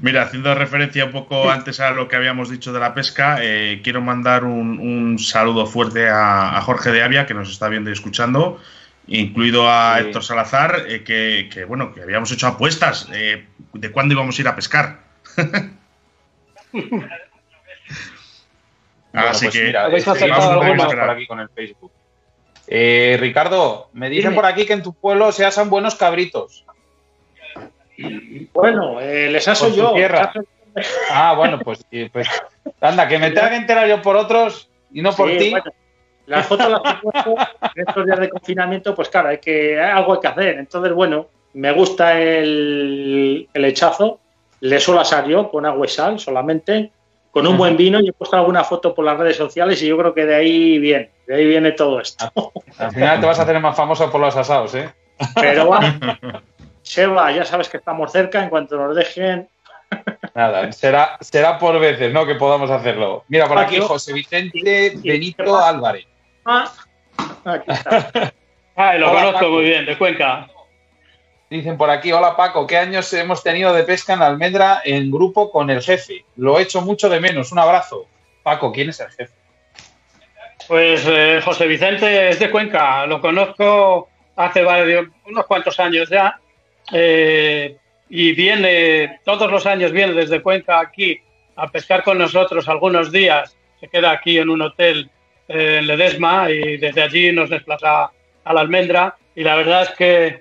[0.00, 3.80] Mira, haciendo referencia un poco antes a lo que habíamos dicho de la pesca, eh,
[3.82, 7.90] quiero mandar un, un saludo fuerte a, a Jorge de Avia, que nos está viendo
[7.90, 8.60] y escuchando,
[9.08, 10.06] incluido a Sí.
[10.06, 14.40] Héctor Salazar, eh, que, que, bueno, que habíamos hecho apuestas eh, de cuándo íbamos a
[14.42, 15.00] ir a pescar.
[19.12, 21.92] Bueno, Así pues que mira, por aquí con el Facebook.
[22.66, 24.34] Eh, Ricardo, me dicen Dime.
[24.42, 26.64] por aquí que en tu pueblo se asan buenos cabritos.
[28.52, 29.92] Bueno, eh, les aso yo.
[29.92, 30.32] tierra.
[31.10, 32.28] Ah, bueno, pues, sí, pues
[32.80, 35.50] anda, que me tenga que enterar yo por otros y no por Sí, ti.
[35.50, 35.70] bueno,
[36.26, 37.34] las fotos las he puesto
[37.76, 40.58] en estos días de confinamiento, pues claro, hay que, algo hay que hacer.
[40.58, 44.18] Entonces, bueno, me gusta el, el hechazo,
[44.60, 46.90] le suelo asar yo con agua y sal solamente,
[47.30, 49.98] con un buen vino y he puesto alguna foto por las redes sociales y yo
[49.98, 52.32] creo que de ahí viene, de ahí viene todo esto.
[52.78, 54.88] Al final te vas a hacer más famoso por los asados, ¿eh?
[55.40, 55.80] Pero va,
[56.84, 59.48] Seba, ya sabes que estamos cerca, en cuanto nos dejen.
[60.34, 62.26] Nada, será, será por veces, ¿no?
[62.26, 63.24] Que podamos hacerlo.
[63.28, 66.06] Mira, por aquí José Vicente Benito Álvarez.
[66.44, 66.70] Ah,
[67.44, 68.32] aquí está.
[68.76, 69.50] Ah, lo Hola, conozco Paco.
[69.52, 70.48] muy bien, de Cuenca.
[71.48, 75.52] Dicen por aquí, hola Paco, ¿qué años hemos tenido de pesca en Almendra en grupo
[75.52, 76.24] con el jefe?
[76.34, 78.08] Lo he hecho mucho de menos, un abrazo.
[78.42, 79.32] Paco, ¿quién es el jefe?
[80.66, 86.40] Pues eh, José Vicente es de Cuenca, lo conozco hace varios, unos cuantos años ya.
[86.92, 87.76] Eh,
[88.08, 91.20] y viene, todos los años viene desde Cuenca aquí
[91.56, 93.56] a pescar con nosotros algunos días.
[93.80, 95.10] Se queda aquí en un hotel
[95.48, 98.10] eh, en Ledesma y desde allí nos desplaza
[98.44, 99.16] a la almendra.
[99.34, 100.40] Y la verdad es que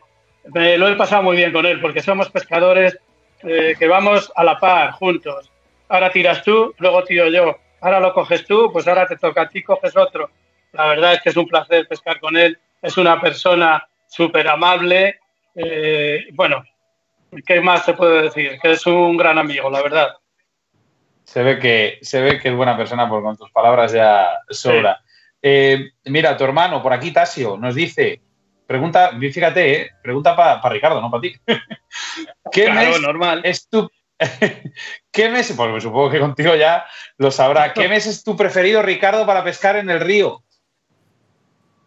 [0.54, 2.98] me lo he pasado muy bien con él porque somos pescadores
[3.44, 5.52] eh, que vamos a la par, juntos.
[5.90, 7.58] Ahora tiras tú, luego tiro yo.
[7.82, 10.30] Ahora lo coges tú, pues ahora te toca a ti, coges otro.
[10.72, 12.58] La verdad es que es un placer pescar con él.
[12.82, 15.20] Es una persona súper amable.
[15.56, 16.64] Eh, bueno,
[17.46, 18.60] ¿qué más te puedo decir?
[18.62, 20.16] Que es un gran amigo, la verdad.
[21.24, 25.02] Se ve que, se ve que es buena persona, porque con tus palabras ya sobra.
[25.42, 28.22] Eh, mira, tu hermano, por aquí, Tasio, nos dice,
[28.68, 31.34] pregunta, fíjate, eh, pregunta para Ricardo, no para ti.
[32.52, 33.42] ¿Qué Claro, mes normal.
[33.44, 33.90] es tu...
[35.12, 35.54] ¿Qué mes?
[35.58, 36.86] Porque supongo que contigo ya
[37.18, 37.74] lo sabrá.
[37.74, 40.44] ¿Qué mes es tu preferido, Ricardo, para pescar en el río?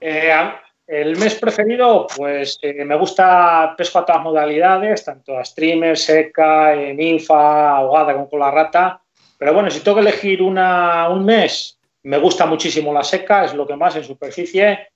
[0.01, 5.44] Eh, a- el mes preferido, pues eh, me gusta pesco a todas modalidades, tanto a
[5.44, 9.01] streamer, seca, eh, ninfa, ahogada como con la rata.
[9.37, 13.55] Pero bueno, si tengo que elegir una, un mes, me gusta muchísimo la seca, es
[13.55, 14.88] lo que más en superficie.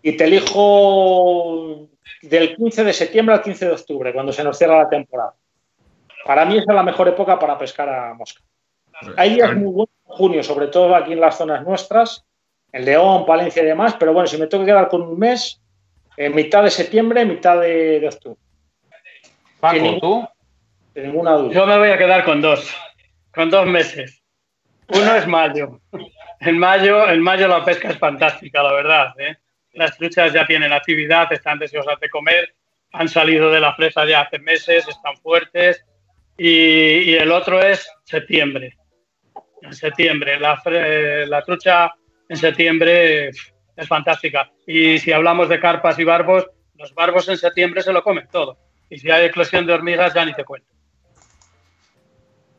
[0.00, 1.88] Y te elijo
[2.22, 5.34] del 15 de septiembre al 15 de octubre, cuando se nos cierra la temporada.
[6.24, 8.42] Para mí esa es la mejor época para pescar a mosca.
[9.16, 12.24] Hay días muy buenos en junio, sobre todo aquí en las zonas nuestras,
[12.72, 15.60] en León, Palencia y demás, pero bueno, si me tengo que quedar con un mes,
[16.16, 18.38] en mitad de septiembre, mitad de, de octubre,
[19.60, 20.28] Paco, ningún- ¿tú?
[20.94, 21.54] sin ninguna duda.
[21.54, 22.74] Yo me voy a quedar con dos,
[23.34, 24.22] con dos meses.
[24.88, 25.80] Uno es mayo.
[26.40, 29.14] En mayo, en mayo la pesca es fantástica, la verdad.
[29.18, 29.36] ¿eh?
[29.72, 32.54] Las truchas ya tienen actividad, están deseosas de comer,
[32.92, 35.84] han salido de la presa ya hace meses, están fuertes.
[36.36, 38.76] Y, y el otro es septiembre.
[39.62, 41.94] En septiembre, la trucha
[42.32, 44.50] en septiembre es fantástica.
[44.66, 46.46] Y si hablamos de carpas y barbos,
[46.78, 48.58] los barbos en septiembre se lo comen todo.
[48.90, 50.68] Y si hay eclosión de hormigas, ya ni te cuento.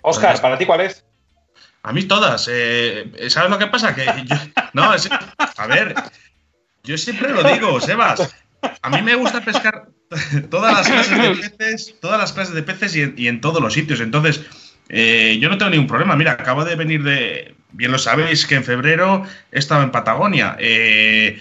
[0.01, 1.05] Oscar, ¿para ti cuál es?
[1.83, 2.47] A mí todas.
[2.51, 3.95] eh, ¿Sabes lo que pasa?
[3.95, 4.35] Que yo,
[4.73, 5.09] no, es-
[5.57, 5.95] a ver,
[6.83, 8.35] yo siempre lo digo, Sebas.
[8.81, 9.87] A mí me gusta pescar
[10.49, 13.61] todas las clases de peces, todas las clases de peces y en, y en todos
[13.61, 13.99] los sitios.
[13.99, 14.41] Entonces,
[14.89, 16.15] eh, yo no tengo ningún problema.
[16.15, 17.55] Mira, acabo de venir de.
[17.71, 20.55] Bien lo sabéis que en febrero he estado en Patagonia.
[20.59, 21.39] Eh,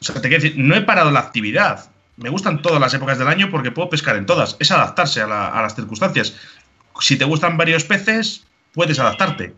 [0.00, 1.90] o sea, te quiero decir, no he parado la actividad.
[2.16, 4.56] Me gustan todas las épocas del año porque puedo pescar en todas.
[4.60, 6.36] Es adaptarse a, la- a las circunstancias.
[7.00, 9.54] Si te gustan varios peces, puedes adaptarte.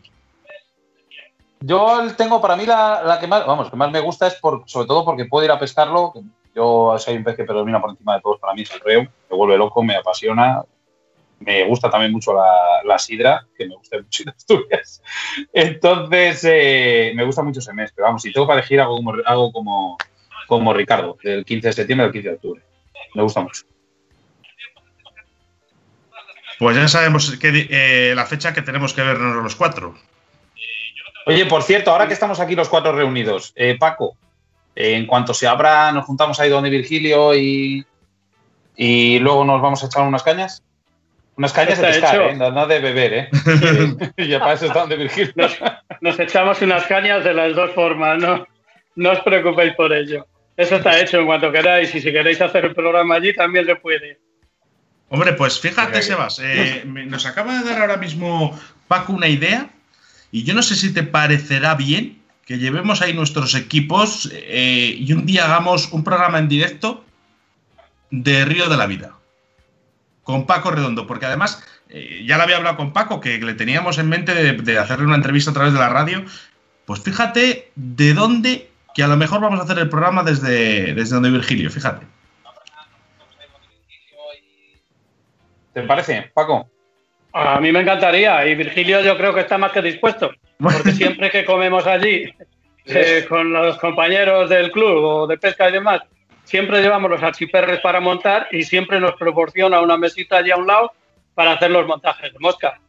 [1.60, 5.04] Yo tengo para mí la, que más, vamos, que más me gusta es sobre todo
[5.04, 6.12] porque puedo ir a pescarlo.
[6.54, 8.40] Yo soy un pez que predomina por encima de todos.
[8.40, 9.02] Para mí es el reo.
[9.30, 10.62] Me vuelve loco, me apasiona.
[11.40, 15.02] Me gusta también mucho la, la sidra, que me gusta mucho en Asturias.
[15.52, 17.92] Entonces, eh, me gusta mucho ese mes.
[17.94, 19.98] Pero vamos, si tengo para elegir algo como, algo como,
[20.46, 22.62] como Ricardo, del 15 de septiembre al 15 de octubre.
[23.14, 23.64] Me gusta mucho.
[26.58, 29.94] Pues ya sabemos que, eh, la fecha que tenemos que vernos los cuatro.
[31.26, 34.16] Oye, por cierto, ahora que estamos aquí los cuatro reunidos, eh, Paco,
[34.74, 37.84] eh, en cuanto se abra, nos juntamos ahí donde Virgilio y,
[38.76, 40.62] y luego nos vamos a echar unas cañas.
[41.36, 42.30] Unas cañas de Está pescar, hecho.
[42.30, 42.36] ¿eh?
[42.36, 43.28] no, no de beber, ¿eh?
[44.16, 45.32] y ya para eso Virgilio.
[45.36, 45.58] Nos,
[46.00, 48.46] nos echamos unas cañas de las dos formas, no,
[48.96, 50.26] no os preocupéis por ello.
[50.56, 53.76] Eso está hecho en cuanto queráis y si queréis hacer el programa allí también se
[53.76, 54.18] puede.
[55.10, 59.68] Hombre, pues fíjate, Sebas, eh, nos acaba de dar ahora mismo Paco una idea
[60.32, 65.12] y yo no sé si te parecerá bien que llevemos ahí nuestros equipos eh, y
[65.12, 67.04] un día hagamos un programa en directo
[68.10, 69.12] de Río de la Vida
[70.26, 73.96] con Paco Redondo, porque además eh, ya le había hablado con Paco que le teníamos
[73.98, 76.24] en mente de, de hacerle una entrevista a través de la radio.
[76.84, 81.14] Pues fíjate de dónde, que a lo mejor vamos a hacer el programa desde, desde
[81.14, 82.04] donde Virgilio, fíjate.
[85.74, 86.68] ¿Te parece, Paco?
[87.32, 91.30] A mí me encantaría y Virgilio yo creo que está más que dispuesto, porque siempre
[91.30, 92.34] que comemos allí
[92.84, 96.00] eh, con los compañeros del club o de pesca y demás,
[96.46, 100.66] siempre llevamos los archiperres para montar y siempre nos proporciona una mesita allí a un
[100.66, 100.92] lado
[101.34, 102.80] para hacer los montajes de mosca.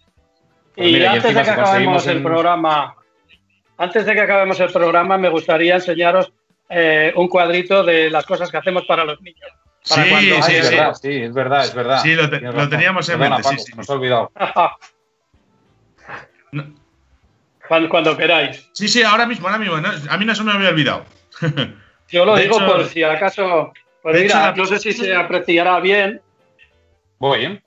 [0.75, 2.95] Pues y mira, y antes de que acabemos el en- programa,
[3.77, 6.31] antes de que acabemos el programa, me gustaría enseñaros
[6.69, 9.49] eh, un cuadrito de las cosas que hacemos para los niños.
[9.89, 10.75] Para Sí, cuando- sí, es sí.
[10.75, 12.01] verdad, sí, es verdad, es verdad.
[12.01, 12.39] Sí, lo te-
[12.69, 13.71] teníamos en mente, sí, Paco, sí.
[13.75, 14.31] Nos ha olvidado.
[16.51, 16.63] No.
[17.67, 18.69] cuando, cuando queráis.
[18.73, 19.77] Sí, sí, ahora mismo, ahora mismo.
[19.77, 21.05] no, a mí no se me había olvidado.
[22.09, 23.73] Yo lo De digo hecho- por si acaso.
[24.01, 26.21] Pues de mira, hecho, no sé si se apreciará bien.
[27.19, 27.61] Voy, ¿eh?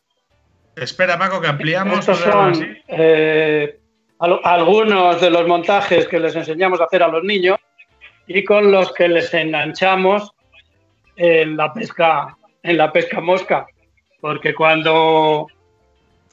[0.77, 1.99] Espera, Paco, que ampliamos.
[2.01, 3.79] Estos son eh,
[4.21, 7.59] al- algunos de los montajes que les enseñamos a hacer a los niños
[8.27, 10.31] y con los que les enganchamos
[11.17, 13.67] en la pesca, en la pesca mosca.
[14.21, 15.47] Porque cuando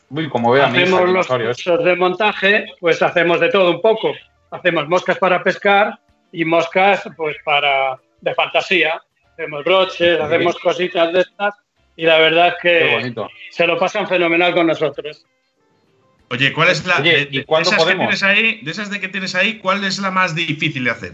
[0.09, 4.13] Uy, como veo a los cursos de montaje, pues hacemos de todo un poco.
[4.51, 5.99] Hacemos moscas para pescar
[6.31, 9.01] y moscas pues para de fantasía.
[9.33, 11.55] Hacemos broches, hacemos cositas de estas
[11.95, 13.13] y la verdad es que
[13.51, 15.25] se lo pasan fenomenal con nosotros.
[16.29, 16.97] Oye, ¿cuál es la.
[16.97, 18.07] Oye, de, ¿y de- cuándo de esas podemos?
[18.09, 20.91] que tienes ahí, de esas de que tienes ahí, ¿cuál es la más difícil de
[20.91, 21.13] hacer?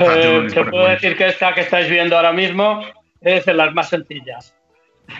[0.00, 2.82] Eh, te por puedo decir que esta que estáis viendo ahora mismo
[3.20, 4.56] es de las más sencillas.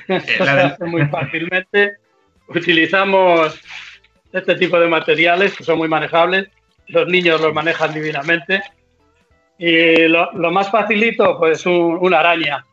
[0.09, 1.95] La se hace muy fácilmente.
[2.49, 3.61] Utilizamos
[4.33, 6.49] este tipo de materiales que son muy manejables.
[6.88, 8.62] Los niños los manejan divinamente.
[9.59, 12.64] Y lo, lo más facilito, pues un- una araña.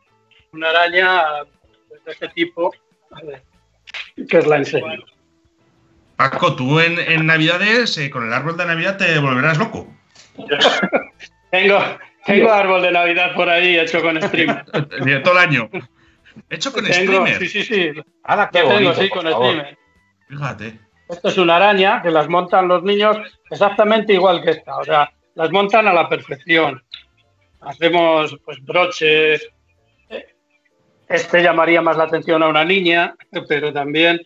[0.52, 1.22] Una araña
[2.04, 2.72] de este tipo,
[3.10, 3.42] a ver,
[4.28, 5.02] que os la enseño.
[6.16, 9.92] Paco, tú en, en Navidades, eh, con el árbol de Navidad, te volverás loco.
[11.50, 11.78] Tengo,
[12.26, 14.64] tengo árbol de Navidad por ahí hecho con streamer.
[15.06, 15.70] Eh, Todo el año.
[16.50, 17.38] Hecho con Tengo, streamer.
[17.38, 17.92] sí, sí, sí.
[18.24, 18.94] ¡Hala, qué Lo tengo, bonito!
[19.02, 19.46] sí, con favor.
[19.52, 19.78] streamer.
[20.28, 20.78] Fíjate.
[21.08, 23.16] Esto es una araña que las montan los niños
[23.50, 26.82] exactamente igual que esta, o sea, las montan a la perfección.
[27.60, 29.48] Hacemos pues broches.
[31.08, 33.14] Este llamaría más la atención a una niña,
[33.48, 34.20] pero también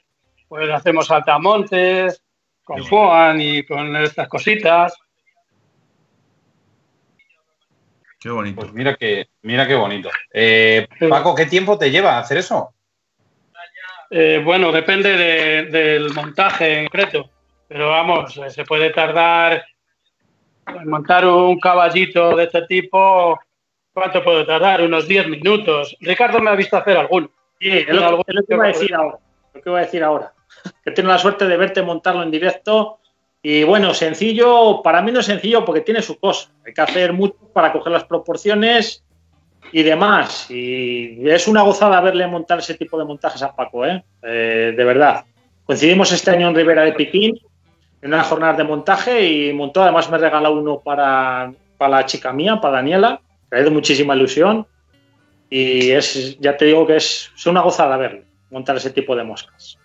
[0.49, 2.23] pues hacemos saltamontes
[2.63, 4.95] con Juan y con estas cositas.
[8.21, 8.61] Qué bonito.
[8.61, 10.11] Pues mira que, mira qué bonito.
[10.33, 10.87] Eh.
[11.09, 12.75] Paco, ¿qué tiempo te lleva hacer eso?
[14.11, 17.31] Eh, bueno, depende de- del montaje en concreto,
[17.69, 19.65] pero vamos, eh, se puede tardar
[20.67, 23.39] en montar un caballito de este tipo.
[23.93, 24.83] ¿Cuánto puede tardar?
[24.83, 25.97] Unos 10 minutos.
[26.01, 27.31] Ricardo me ha visto hacer alguno.
[27.61, 29.19] Sí, es lo, es lo que iba a decir ahora.
[29.55, 30.33] Lo que iba a decir ahora.
[30.85, 32.99] Que tengo la suerte de verte montarlo en directo.
[33.43, 36.51] Y bueno, sencillo, para mí no es sencillo porque tiene su cosa.
[36.67, 39.05] Hay que hacer mucho para coger las proporciones
[39.73, 40.51] y demás.
[40.51, 44.03] Y es una gozada verle montar ese tipo de montajes a Paco, ¿eh?
[44.23, 45.25] Eh, de verdad.
[45.65, 47.39] Coincidimos este año en Ribera de Piquín,
[48.01, 49.83] en una jornada de montaje y montó.
[49.83, 53.21] Además, me regaló uno para, para la chica mía, para Daniela.
[53.53, 54.67] Ido muchísima ilusión.
[55.51, 59.25] Y es, ya te digo que es, es una gozada verlo, montar ese tipo de
[59.25, 59.79] moscas.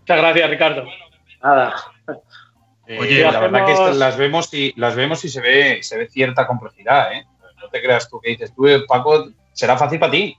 [0.00, 0.84] Muchas gracias, Ricardo.
[1.42, 1.74] Nada.
[2.86, 5.96] Eh, Oye, la verdad que estas las vemos y las vemos y se ve, se
[5.96, 7.24] ve cierta complejidad, ¿eh?
[7.74, 10.38] Te creas tú que dices, tú, eh, Paco, será fácil para ti.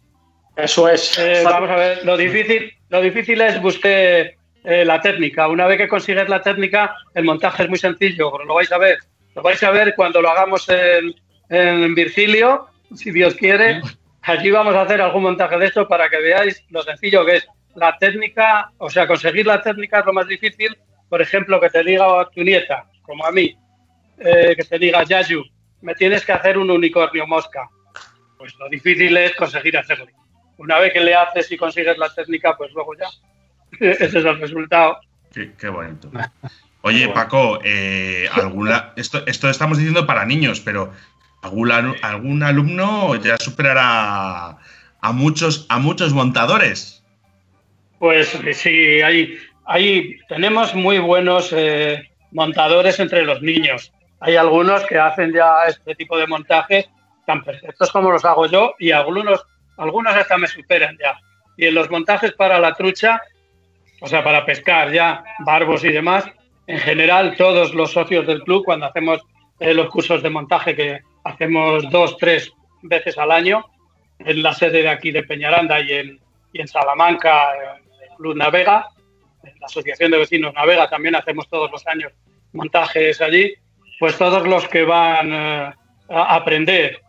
[0.56, 1.18] Eso es.
[1.20, 5.50] Eh, vamos a ver, lo difícil, lo difícil es buscar eh, la técnica.
[5.50, 9.00] Una vez que consigues la técnica, el montaje es muy sencillo, lo vais a ver.
[9.36, 11.14] Lo vais a ver cuando lo hagamos en,
[11.50, 13.82] en Virgilio, si Dios quiere.
[14.22, 17.48] Allí vamos a hacer algún montaje de esto para que veáis lo sencillo que es.
[17.76, 20.74] La técnica, o sea, conseguir la técnica es lo más difícil.
[21.10, 23.58] Por ejemplo, que te diga a tu nieta, como a mí,
[24.20, 25.44] eh, que te diga, Yayu,
[25.82, 27.70] me tienes que hacer un unicornio mosca.
[28.38, 30.08] Pues lo difícil es conseguir hacerlo.
[30.58, 33.08] Una vez que le haces y consigues la técnica, pues luego ya.
[33.80, 35.00] Ese es el resultado.
[35.34, 36.12] Qué, qué bonito.
[36.82, 40.94] Oye, Paco, eh, alguna, esto, esto estamos diciendo para niños, pero
[41.42, 44.58] algún, algún alumno ya superará
[45.02, 47.04] a muchos, a muchos montadores.
[48.00, 53.92] Pues sí, hay, hay, tenemos muy buenos eh, montadores entre los niños.
[54.26, 56.90] Hay algunos que hacen ya este tipo de montajes
[57.28, 59.46] tan perfectos como los hago yo y algunos,
[59.78, 61.20] algunos hasta me superan ya.
[61.58, 63.22] Y en los montajes para la trucha,
[64.02, 66.26] o sea, para pescar ya, barbos y demás,
[66.66, 69.22] en general todos los socios del club, cuando hacemos
[69.60, 72.52] eh, los cursos de montaje que hacemos dos, tres
[72.82, 73.64] veces al año,
[74.18, 76.20] en la sede de aquí de Peñaranda y en,
[76.52, 78.88] y en Salamanca, el Club Navega,
[79.44, 82.12] la Asociación de Vecinos Navega, también hacemos todos los años
[82.54, 83.54] montajes allí,
[84.00, 85.74] pues todos los que van eh,
[86.10, 87.02] a aprender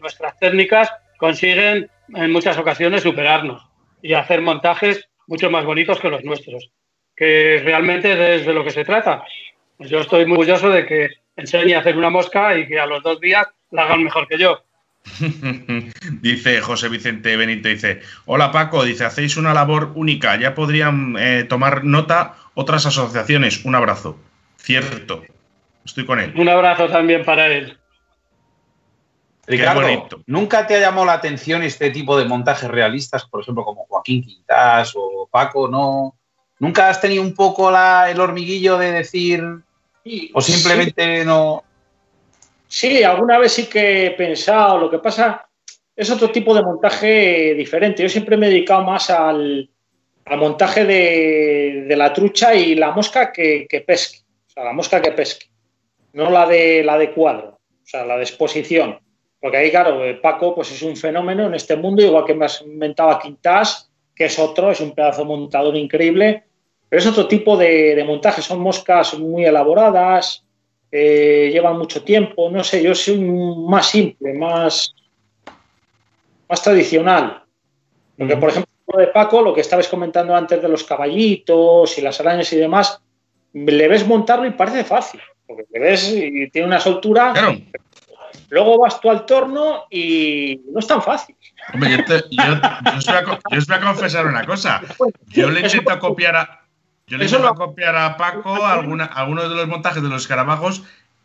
[0.00, 3.62] nuestras técnicas consiguen en muchas ocasiones superarnos
[4.02, 6.70] y hacer montajes mucho más bonitos que los nuestros,
[7.16, 9.24] que realmente es de lo que se trata.
[9.78, 12.86] Pues yo estoy muy orgulloso de que enseñe a hacer una mosca y que a
[12.86, 14.62] los dos días la hagan mejor que yo.
[16.22, 21.44] dice José Vicente Benito, dice, hola Paco, dice, hacéis una labor única, ya podrían eh,
[21.44, 23.64] tomar nota otras asociaciones.
[23.64, 24.18] Un abrazo.
[24.56, 25.24] Cierto,
[25.84, 26.32] estoy con él.
[26.36, 27.78] Un abrazo también para él.
[29.46, 33.84] Ricardo, ¿nunca te ha llamado la atención este tipo de montajes realistas, por ejemplo, como
[33.84, 35.68] Joaquín Quintas o Paco?
[35.68, 36.16] ¿No?
[36.58, 39.44] ¿Nunca has tenido un poco el hormiguillo de decir,
[40.32, 41.62] o simplemente no?
[42.66, 44.78] Sí, alguna vez sí que he pensado.
[44.78, 45.46] Lo que pasa
[45.94, 48.02] es otro tipo de montaje diferente.
[48.02, 49.68] Yo siempre me he dedicado más al,
[50.38, 54.18] montaje de, la trucha y la mosca que, pesque.
[54.46, 55.46] O sea, la mosca que pesque.
[56.14, 58.98] No la de, la de cuadro, o sea, la de exposición.
[59.38, 62.46] Porque ahí, claro, eh, Paco pues es un fenómeno en este mundo, igual que me
[62.46, 66.44] has inventado a Quintas, que es otro, es un pedazo montador increíble.
[66.88, 68.40] Pero es otro tipo de, de montaje.
[68.40, 70.44] Son moscas muy elaboradas,
[70.96, 74.94] eh, llevan mucho tiempo, no sé, yo soy más simple, más,
[76.48, 77.42] más tradicional.
[78.16, 82.20] Porque, por ejemplo, de Paco, lo que estabais comentando antes de los caballitos y las
[82.20, 83.00] arañas y demás,
[83.52, 87.32] le ves montarlo y parece fácil, porque le ves y tiene una soltura.
[88.50, 91.34] Luego vas tú al torno y no es tan fácil.
[91.72, 92.14] Hombre, yo,
[92.96, 93.06] os
[93.66, 94.82] voy a, confesar una cosa.
[95.28, 96.64] Yo le intento copiar a,
[97.06, 100.84] yo le a copiar a Paco alguna, algunos de los montajes de los escarabajos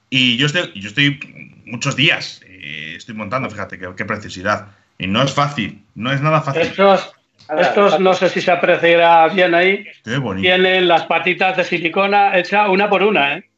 [0.09, 1.19] y yo estoy, yo estoy
[1.65, 4.67] muchos días, eh, estoy montando, fíjate qué, preciosidad.
[4.97, 6.63] Y no es fácil, no es nada fácil.
[6.63, 7.13] Estos,
[7.57, 9.85] estos no sé si se apreciará bien ahí.
[10.03, 13.48] Tienen las patitas de silicona hechas una por una, ¿eh?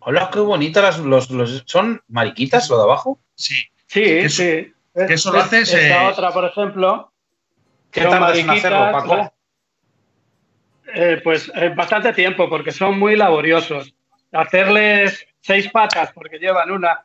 [0.00, 3.18] Hola, qué bonitas los, los, ¿Son mariquitas lo de abajo?
[3.34, 3.54] Sí.
[3.86, 4.72] Sí, sí.
[4.94, 5.72] Que eso lo haces.
[5.72, 7.12] Esta eh, otra, por ejemplo.
[7.90, 9.32] ¿Qué tardas en hacerlo, Paco?
[10.94, 13.94] Eh, pues eh, bastante tiempo, porque son muy laboriosos.
[14.32, 17.04] Hacerles seis patas, porque llevan una,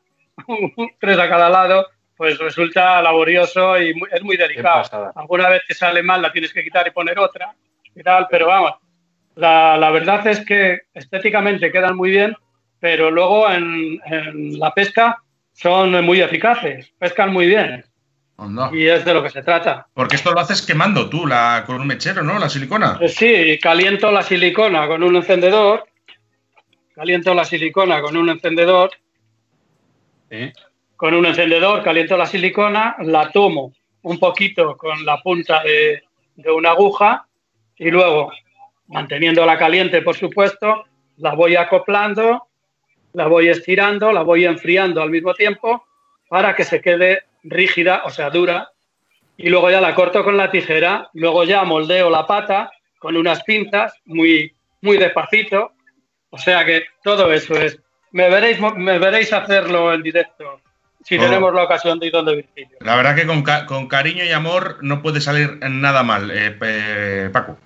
[1.00, 5.12] tres a cada lado, pues resulta laborioso y es muy delicado.
[5.16, 7.54] Alguna vez te sale mal, la tienes que quitar y poner otra
[7.96, 8.74] y tal, pero vamos,
[9.36, 12.36] la, la verdad es que estéticamente quedan muy bien,
[12.80, 15.21] pero luego en, en la pesca
[15.53, 17.84] son muy eficaces, pescan muy bien.
[18.73, 19.88] Y es de lo que se trata.
[19.93, 22.38] Porque esto lo haces quemando tú la, con un mechero, ¿no?
[22.38, 22.97] La silicona.
[22.99, 25.86] Eh, sí, caliento la silicona con un encendedor.
[26.93, 28.91] Caliento la silicona con un encendedor.
[30.97, 33.71] Con un encendedor caliento la silicona, la tomo
[34.01, 36.03] un poquito con la punta de,
[36.36, 37.26] de una aguja
[37.78, 38.32] y luego,
[38.88, 40.86] manteniéndola caliente, por supuesto,
[41.17, 42.47] la voy acoplando,
[43.16, 45.86] la voy estirando, la voy enfriando al mismo tiempo
[46.30, 48.70] para que se quede rígida, o sea, dura,
[49.38, 53.43] y luego ya la corto con la tijera, luego ya moldeo la pata con unas
[53.43, 55.74] pinzas muy, muy despacito,
[56.30, 57.80] o sea que todo eso es.
[58.11, 60.61] Me veréis, me veréis hacerlo en directo
[61.05, 61.22] si oh.
[61.22, 62.78] tenemos la ocasión de ir donde Virgilio.
[62.82, 63.28] La verdad que
[63.66, 67.59] con, cariño y amor no puede salir nada mal, eh, Paco.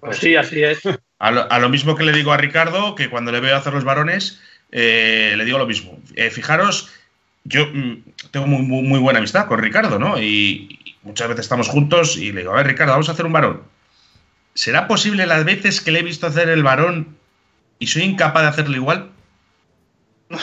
[0.00, 0.82] Pues sí, así es.
[1.18, 4.42] A lo, mismo que le digo a Ricardo, que cuando le veo hacer los varones,
[4.76, 5.96] eh, le digo lo mismo.
[6.16, 6.90] Eh, fijaros
[7.44, 8.02] yo mm,
[8.32, 10.20] tengo muy, muy, buena amistad con Ricardo, ¿no?
[10.20, 13.32] Y, muchas veces estamos juntos y le digo, a ver, Ricardo, vamos a hacer un
[13.32, 13.62] varón.
[14.54, 17.18] ¿Será posible las veces que le he visto hacer el varón
[17.78, 19.10] y soy incapaz de hacerlo igual?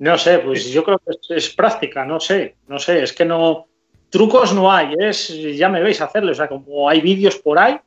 [0.00, 3.66] No sé, pues yo creo que es, práctica, no sé, no sé, es que no,
[4.10, 7.80] trucos no hay, es, ya me veis hacerlo, o sea, como hay vídeos por ahí.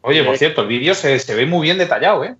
[0.00, 2.34] Oye, por eh, cierto, el vídeo se, se, ve muy bien detallado, ¿eh?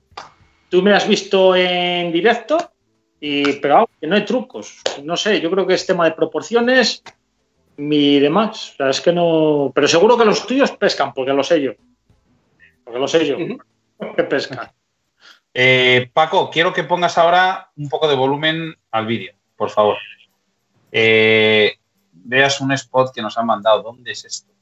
[0.70, 2.72] Tú me has visto en directo
[3.20, 4.80] y, pero que no hay trucos.
[5.02, 7.02] No sé, yo creo que es tema de proporciones
[7.76, 8.72] y demás.
[8.72, 9.72] O sea, es que no.
[9.74, 11.72] Pero seguro que los tuyos pescan, porque lo sé yo.
[12.84, 13.36] Porque lo sé yo.
[14.16, 14.70] Que pescan.
[15.52, 19.96] Eh, Paco, quiero que pongas ahora un poco de volumen al vídeo, por favor.
[20.92, 21.74] Eh,
[22.12, 23.82] veas un spot que nos han mandado.
[23.82, 24.52] ¿Dónde es esto?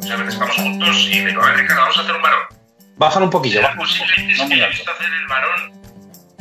[0.00, 2.65] Ya estamos juntos y digo, a ver, vamos a hacer un varón.
[2.96, 3.60] Bájalo un poquillo.
[3.60, 5.76] ¿Será posible no que hacer el varón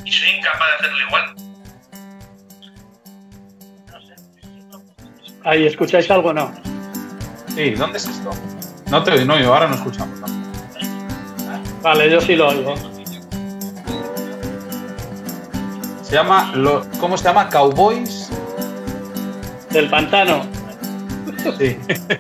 [0.06, 1.36] y soy incapaz de hacerlo igual.
[5.44, 6.54] Ahí, ¿escucháis algo o no?
[7.54, 8.32] Sí, ¿dónde es esto?
[8.90, 10.20] No te oigo, no, ahora no escuchamos.
[11.82, 12.76] Vale, yo sí lo oigo.
[16.04, 16.54] Se llama,
[17.00, 17.50] ¿cómo se llama?
[17.50, 18.30] Cowboys.
[19.70, 20.46] Del pantano.
[21.58, 21.78] Sí.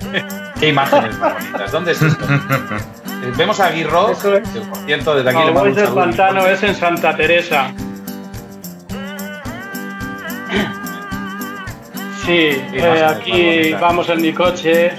[0.59, 1.71] Qué imágenes bonitas.
[1.71, 2.25] ¿Dónde es esto?
[3.37, 4.15] Vemos a Aguirre, por
[4.85, 7.73] cierto, desde aquí le mando del Pantano es en Santa Teresa.
[12.25, 14.91] Sí, eh, aquí vamos en mi coche.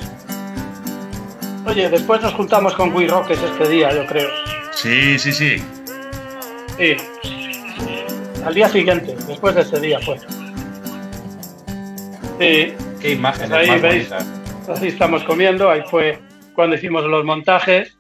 [1.67, 4.29] Oye, después nos juntamos con Guy Roques este día, yo creo.
[4.73, 5.57] Sí, sí, sí.
[6.77, 6.97] Sí.
[8.45, 10.23] Al día siguiente, después de este día, pues.
[12.39, 12.75] Sí.
[13.01, 14.13] Qué imágenes Pues ahí más veis.
[14.69, 16.21] Así estamos comiendo, ahí fue
[16.55, 17.96] cuando hicimos los montajes.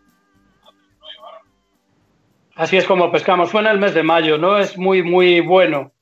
[2.57, 3.55] Así es como pescamos.
[3.55, 4.59] En el mes de mayo, ¿no?
[4.59, 5.93] Es muy, muy bueno.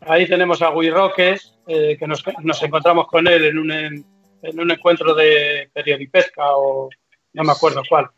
[0.00, 4.04] Ahí tenemos a Guy Roques, eh, que nos, nos encontramos con él en un, en,
[4.42, 6.88] en un encuentro de periodipesca o
[7.32, 8.08] no me acuerdo cuál,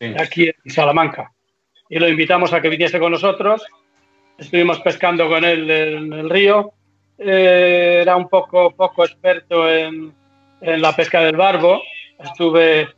[0.00, 0.12] Sí.
[0.18, 1.32] aquí en Salamanca.
[1.88, 3.64] Y lo invitamos a que viniese con nosotros.
[4.38, 6.72] Estuvimos pescando con él en el río.
[7.18, 10.12] Eh, era un poco, poco experto en,
[10.60, 11.80] en la pesca del barbo.
[12.18, 12.88] Estuve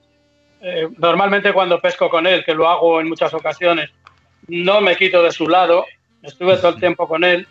[0.69, 3.89] eh, normalmente cuando pesco con él, que lo hago en muchas ocasiones,
[4.49, 5.87] no me quito de su lado.
[6.23, 7.47] Estuve todo el tiempo con él.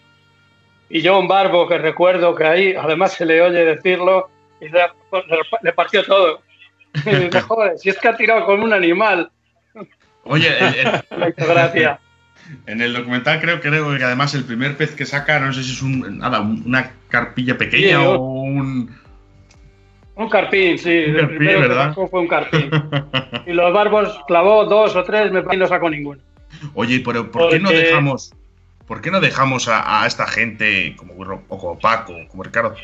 [0.90, 4.82] Y yo un barbo que recuerdo que ahí, además se le oye decirlo, y le,
[5.62, 6.42] le partió todo.
[7.06, 9.32] Y dice, joder, si es que ha tirado como un animal.
[10.24, 10.50] Oye,
[11.38, 12.00] gracia.
[12.68, 15.72] en el documental creo, creo que además el primer pez que saca, no sé si
[15.72, 19.05] es un, nada, una carpilla pequeña Sí, o un...
[20.16, 20.90] Un carpín, sí.
[20.90, 21.90] Un el carpín, primero que ¿verdad?
[21.90, 22.70] sacó fue un carpín.
[23.48, 26.20] Y los barbos clavó dos o tres, me parece no sacó ninguno.
[26.74, 28.34] Oye, pero ¿por qué no dejamos,
[28.88, 32.76] por qué no dejamos a, a esta gente como Burro o como Paco, como Ricardo,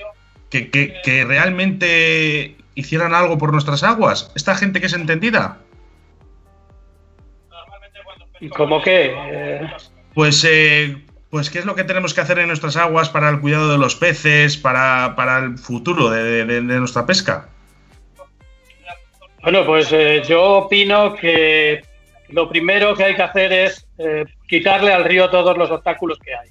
[0.49, 4.32] que, que- que realmente hicieran algo por nuestras aguas?
[4.36, 5.57] Esta gente que es entendida.
[8.39, 9.13] ¿Y como qué?
[9.15, 9.61] Eh,
[10.13, 10.97] Pues, eh,
[11.32, 13.77] pues, ¿qué es lo que tenemos que hacer en nuestras aguas para el cuidado de
[13.77, 17.47] los peces, para, para el futuro de, nuestra pesca?
[19.41, 21.82] Bueno, pues eh, yo opino que
[22.27, 26.36] lo primero que hay que hacer es eh, quitarle al río todos los obstáculos que
[26.36, 26.49] hay,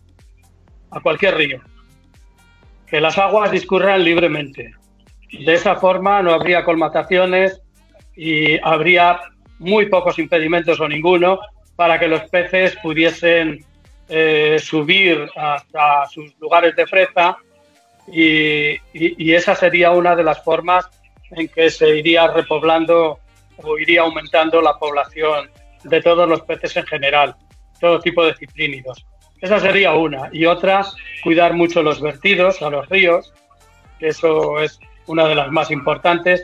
[0.91, 1.61] a cualquier río.
[2.87, 4.73] Que las aguas discurran libremente.
[5.31, 7.61] De esa forma no habría colmataciones
[8.17, 9.21] y habría
[9.59, 11.39] muy pocos impedimentos o ninguno
[11.77, 13.65] para que los peces pudiesen
[14.11, 16.87] eh, subir hasta sus lugares de
[18.93, 20.89] y- y esa sería una de las formas
[21.31, 23.21] en que se iría repoblando
[23.63, 25.49] o iría aumentando la población
[25.85, 27.37] de todos los peces en general,
[27.79, 29.07] todo tipo de ciprínidos.
[29.41, 30.29] Esa sería una.
[30.33, 30.85] Y otra,
[31.23, 33.33] cuidar mucho los vertidos a los ríos,
[33.99, 36.43] que eso es una de las más importantes,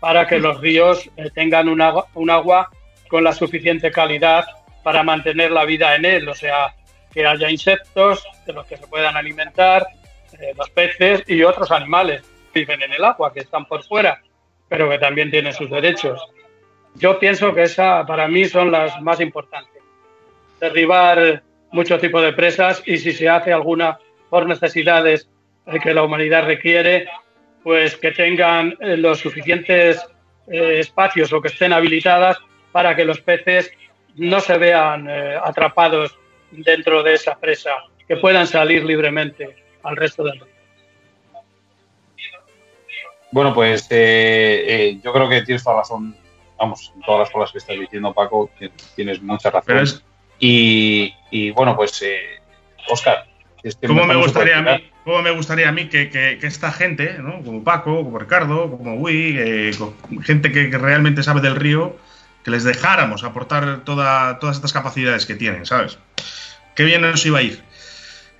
[0.00, 2.70] para que los ríos eh, tengan un agua, un agua
[3.08, 4.44] con la suficiente calidad
[4.82, 6.74] para mantener la vida en él, o sea,
[7.12, 9.86] que haya insectos de los que se puedan alimentar,
[10.40, 14.20] eh, los peces y otros animales que viven en el agua, que están por fuera,
[14.68, 16.20] pero que también tienen sus derechos.
[16.94, 19.82] Yo pienso que esa para mí son las más importantes.
[20.60, 23.98] Derribar muchos tipos de presas y si se hace alguna
[24.30, 25.28] por necesidades
[25.66, 27.06] eh, que la humanidad requiere,
[27.62, 30.06] pues que tengan eh, los suficientes
[30.48, 32.36] espacios o que estén habilitadas
[32.72, 33.70] para que los peces
[34.16, 36.18] no se vean eh, atrapados
[36.52, 37.70] dentro de esa presa,
[38.06, 40.46] que puedan salir libremente al resto del río.
[43.30, 46.14] Bueno, pues eh, eh, yo creo que tienes toda razón,
[46.58, 49.64] vamos, en todas las cosas que estás diciendo, Paco, que tienes mucha razón.
[49.66, 50.02] Pero es,
[50.38, 52.40] Y, y, bueno, pues, eh,
[52.90, 53.24] Oscar,
[53.62, 56.72] este ¿cómo, me gustaría a mí, cómo me gustaría a mí que, que- que esta
[56.72, 57.42] gente, ¿no?
[57.42, 59.70] como Paco, como Ricardo, como Wii, eh,
[60.24, 61.96] gente que, que realmente sabe del río,
[62.44, 65.96] que les dejáramos aportar toda- todas estas capacidades que tienen, ¿sabes?
[66.74, 67.62] Qué bien nos iba a ir.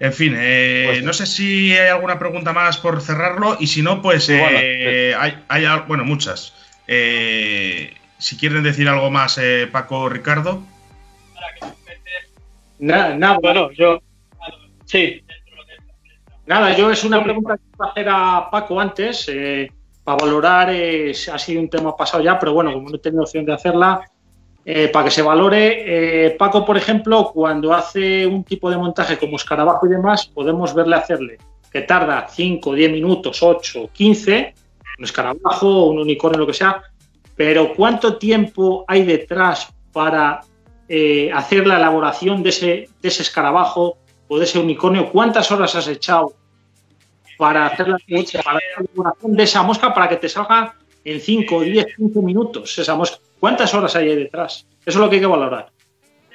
[0.00, 3.82] En fin, eh, Pues no sé si hay alguna pregunta más por cerrarlo y si
[3.82, 6.54] no, pues eh, hay, bueno, muchas.
[6.88, 10.62] Eh, si quieren decir algo más, eh, Paco o Ricardo.
[12.78, 14.00] Na- Nada, Bueno, yo
[14.84, 15.22] sí,
[16.46, 19.70] Nada, yo es una pregunta que iba a hacer a Paco antes, eh,
[20.02, 22.98] para valorar, eh, si ha sido un tema pasado ya, pero bueno, como no he
[22.98, 24.00] tenido opción de hacerla,
[24.64, 29.18] eh, para que se valore, eh, Paco, por ejemplo, cuando hace un tipo de montaje
[29.18, 31.38] como escarabajo y demás, podemos verle hacerle
[31.72, 34.54] que tarda 5, 10 minutos, 8, 15,
[34.98, 36.82] un escarabajo, un unicornio, lo que sea,
[37.34, 40.42] pero ¿cuánto tiempo hay detrás para
[40.88, 43.96] eh, hacer la elaboración de ese, de ese escarabajo
[44.28, 45.10] o de ese unicornio?
[45.10, 46.34] ¿Cuántas horas has echado
[47.38, 51.20] para hacer la, para hacer la elaboración de esa mosca para que te salga en
[51.20, 53.18] 5, 10, 15 minutos esa mosca?
[53.42, 54.68] ¿Cuántas horas hay ahí detrás?
[54.86, 55.66] Eso es lo que hay que valorar.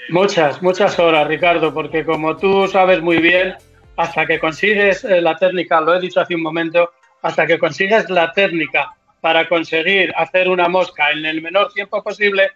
[0.10, 3.56] muchas, muchas horas, Ricardo, porque como tú sabes muy bien,
[3.96, 6.92] hasta que consigues eh, la técnica, lo he dicho hace un momento,
[7.22, 8.92] hasta que consigues la técnica
[9.22, 12.52] para conseguir hacer una mosca en el menor tiempo posible,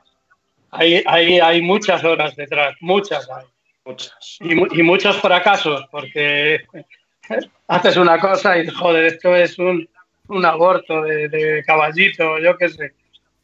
[0.71, 3.45] hay, hay, hay muchas horas detrás, muchas hay.
[3.85, 4.37] Muchas.
[4.41, 6.59] Y, mu- y muchos fracasos, porque
[7.69, 9.87] haces una cosa y joder, esto es un,
[10.27, 12.91] un aborto de, de caballito, yo qué sé.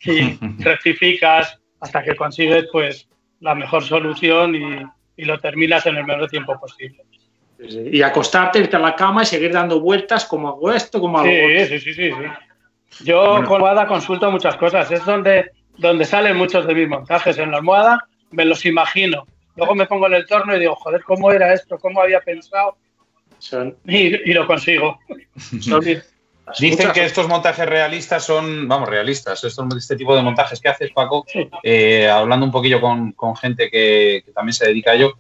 [0.02, 3.08] Y rectificas hasta que consigues pues
[3.40, 7.04] la mejor solución y, y lo terminas en el menor tiempo posible.
[7.60, 11.28] Y acostarte, irte a la cama y seguir dando vueltas como hago esto, como hago
[11.28, 13.04] sí, sí, sí, sí, sí.
[13.04, 14.92] Yo con la almohada consulto muchas cosas.
[14.92, 17.38] Es donde, donde salen muchos de mis montajes.
[17.38, 19.26] En la almohada me los imagino.
[19.56, 21.78] Luego me pongo en el torno y digo, joder, ¿cómo era esto?
[21.80, 22.78] ¿Cómo había pensado?
[23.86, 25.00] Y, y, lo consigo.
[26.60, 29.44] Dicen que estos montajes realistas son, vamos, realistas.
[29.44, 31.26] este tipo de montajes que haces, Paco,
[31.62, 35.18] eh, hablando un poquillo con, con gente que, que, también se dedica a ello,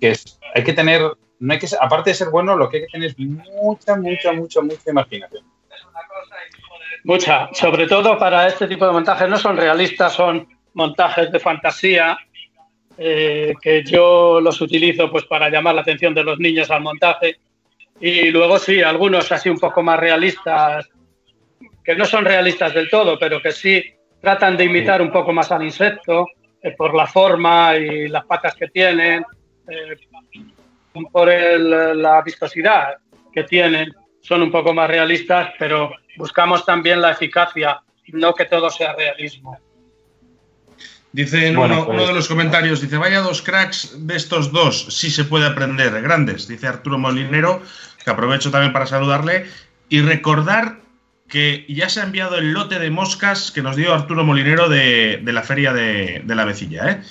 [0.00, 1.02] que es, hay que tener,
[1.40, 4.32] no hay que, aparte de ser bueno, lo que hay que tener es mucha, mucha,
[4.32, 5.44] mucha, mucha imaginación.
[7.04, 12.18] Mucha, sobre todo para este tipo de montajes, no son realistas, son montajes de fantasía,
[12.96, 17.38] eh, que yo los utilizo pues para llamar la atención de los niños al montaje
[18.00, 20.88] y luego sí, algunos así un poco más realistas,
[21.84, 23.82] que no son realistas del todo, pero que sí
[24.20, 26.26] tratan de imitar un poco más al insecto
[26.62, 29.24] eh, por la forma y las patas que tienen,
[29.68, 29.96] eh,
[31.12, 32.96] por la vistosidad
[33.32, 33.94] que tienen.
[34.20, 39.58] Son un poco más realistas, pero buscamos también la eficacia, no que todo sea realismo.
[41.12, 45.10] Dice uno, pues- uno, de los comentarios, dice, vaya dos cracks de estos dos, sí
[45.10, 47.62] se puede aprender, grandes, dice Arturo Molinero,
[48.08, 49.44] que aprovecho también para saludarle,
[49.90, 50.78] y recordar
[51.28, 55.20] que ya se ha enviado el lote de moscas que nos dio Arturo Molinero de,
[55.24, 56.90] la feria de, la vecilla.
[56.90, 57.02] ¿eh?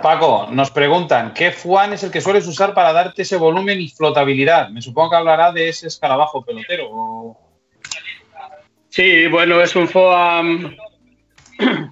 [0.00, 3.88] Paco, nos preguntan, ¿qué FUAN es el que sueles usar para darte ese volumen y
[3.88, 4.68] flotabilidad?
[4.68, 7.36] Me supongo que hablará de ese escarabajo pelotero.
[8.88, 10.76] Sí, bueno, es un FOAM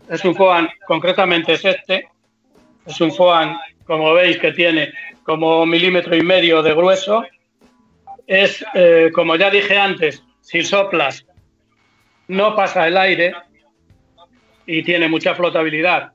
[0.08, 2.08] es un FOAN, concretamente es este,
[2.86, 3.56] es un FOAN,
[3.90, 4.92] como veis, que tiene
[5.24, 7.24] como milímetro y medio de grueso.
[8.24, 11.26] Es, eh, como ya dije antes, si soplas,
[12.28, 13.34] no pasa el aire
[14.64, 16.12] y tiene mucha flotabilidad.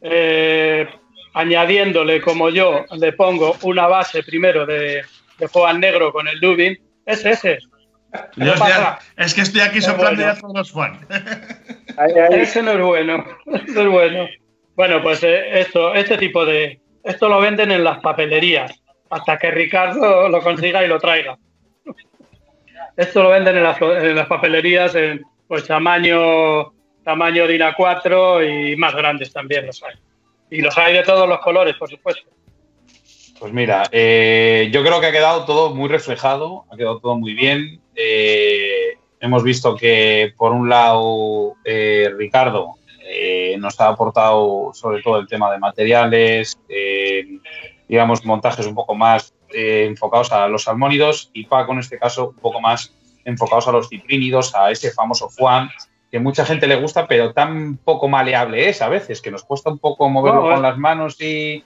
[0.00, 0.86] Eh,
[1.34, 5.02] añadiéndole, como yo, le pongo una base primero de,
[5.36, 7.58] de FOAN negro con el Dubin, es ese.
[9.16, 10.72] es que estoy aquí soplando ya todos los.
[12.30, 13.24] Ese no es bueno.
[13.66, 14.28] Es bueno.
[14.76, 16.80] Bueno, pues eh, esto, este tipo de.
[17.02, 18.82] Esto lo venden en las papelerías.
[19.10, 21.36] Hasta que Ricardo lo consiga y lo traiga.
[22.96, 26.72] Esto lo venden en las, papelerías en pues tamaño,
[27.02, 29.94] tamaño DINA 4 y más grandes también los hay.
[30.50, 32.28] Y los hay de todos los colores, por supuesto.
[33.38, 37.32] Pues mira, eh, yo creo que ha quedado todo muy reflejado, ha quedado todo muy
[37.34, 37.80] bien.
[37.94, 42.74] Eh, hemos visto que, por un lado, eh, Ricardo
[43.12, 47.38] eh, nos ha aportado sobre todo el tema de materiales, eh,
[47.88, 52.36] digamos, montajes un poco más enfocados a los salmónidos y Paco, en este caso, un
[52.36, 52.94] poco más
[53.24, 55.70] enfocados a los ciprínidos, a ese famoso Juan,
[56.10, 59.70] que mucha gente le gusta, pero tan poco maleable es a veces, que nos cuesta
[59.70, 61.64] un poco moverlo con las manos y,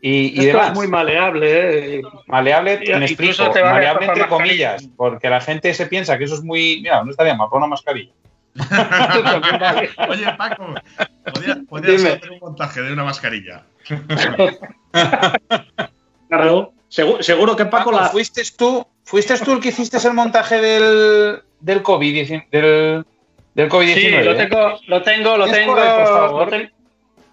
[0.00, 2.02] y, Esto es muy maleable, ¿eh?
[2.26, 6.80] Maleable, me explico, maleable entre comillas, porque la gente se piensa que eso es muy.
[6.82, 8.12] Mira, no estaría mal, pon una mascarilla.
[10.08, 10.74] Oye, Paco,
[11.68, 13.64] podrías hacer un montaje de una mascarilla.
[16.28, 18.08] claro, seguro, que Paco, la.
[18.08, 22.28] ¿fuiste tú, ¿Fuiste tú el que hiciste el montaje del, del COVID?
[22.50, 23.04] Del,
[23.54, 23.94] del COVID-19.
[23.94, 26.70] Sí, lo tengo, lo tengo, lo tengo, por favor?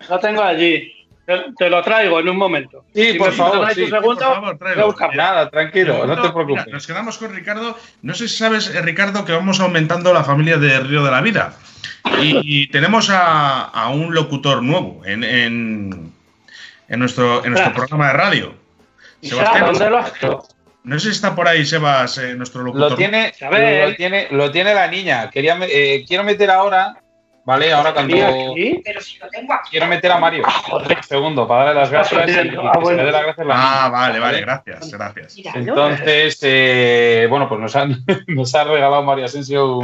[0.09, 0.93] lo tengo allí.
[1.25, 2.83] Te, lo traigo en un momento.
[2.93, 3.85] Sí, por, favor, sí.
[3.85, 5.15] por favor.
[5.15, 6.67] Nada, tranquilo, no te preocupes.
[6.67, 7.77] nos quedamos con Ricardo.
[8.01, 11.21] No sé si sabes, eh, Ricardo, que vamos aumentando la familia de Río de la
[11.21, 11.53] Vida.
[12.21, 16.11] Y, tenemos a, un locutor nuevo en, en,
[16.89, 18.55] nuestro, en nuestro programa de radio.
[19.21, 19.73] Sebastián.
[20.83, 22.91] No sé si está por ahí, Sebas, eh, nuestro locutor.
[22.91, 25.29] Lo tiene, lo, tiene, lo tiene la niña.
[25.29, 26.97] Quería, eh, quiero meter ahora
[27.45, 28.15] Vale, ahora cuando.
[29.69, 30.45] Quiero meter a Mario.
[30.71, 32.45] Un segundo, para darle las gracias.
[32.45, 33.03] Y, ah, bueno.
[33.03, 35.37] las gracias ah, vale, vale, gracias, gracias.
[35.53, 39.81] Entonces, eh, bueno, pues nos, han, nos ha regalado Mario Asensio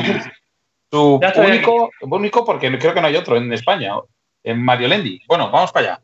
[0.92, 3.94] su único, único, porque creo que no hay otro en España,
[4.44, 5.22] en Mario Lendi.
[5.28, 6.02] Bueno, vamos para allá.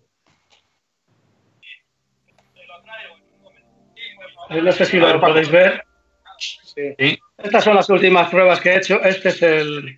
[4.61, 5.83] No sé si lo podéis ver.
[6.37, 7.17] Sí.
[7.37, 9.01] Estas son las últimas pruebas que he hecho.
[9.01, 9.97] Este es el,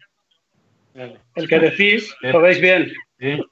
[0.93, 2.91] el que decís, ¿lo veis bien?
[3.19, 3.43] Sí.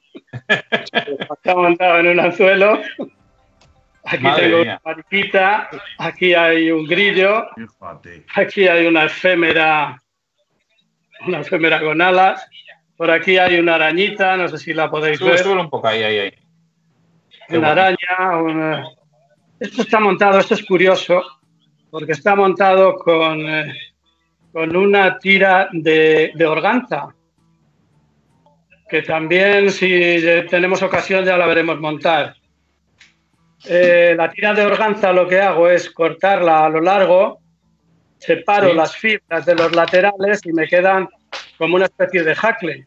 [0.47, 2.81] Está montado en un anzuelo.
[4.05, 7.47] Aquí tengo una mariquita, aquí hay un grillo,
[8.35, 9.99] aquí hay una efémera,
[11.25, 12.47] una efémera con alas,
[12.97, 15.47] por aquí hay una arañita, no sé si la podéis ver.
[15.47, 16.33] un poco ahí, ahí, ahí.
[17.49, 18.83] Una araña,
[19.59, 21.23] esto está montado, esto es curioso,
[21.89, 23.73] porque está montado con, eh,
[24.51, 27.15] con una tira de, de organza
[28.87, 32.35] que también si tenemos ocasión ya la veremos montar.
[33.67, 37.39] eh, la tira de organza lo que hago es cortarla a lo largo,
[38.19, 41.09] separo las fibras de los laterales y me quedan
[41.57, 42.85] como una especie de hackle.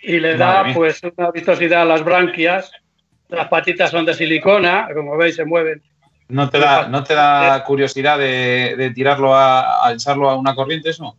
[0.00, 2.72] Y le da pues una vistosidad a las branquias.
[3.28, 5.80] Las patitas son de silicona, como veis se mueven.
[6.28, 10.90] ¿No te da, ¿no te da curiosidad de, tirarlo a, a echarlo a una corriente
[10.90, 11.16] eso?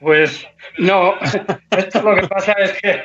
[0.00, 0.46] Pues
[0.78, 1.14] no,
[1.76, 3.02] esto lo que pasa es que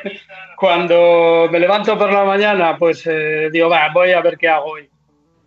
[0.56, 4.72] cuando me levanto por la mañana, pues eh, digo, va, voy a ver qué hago
[4.72, 4.90] hoy.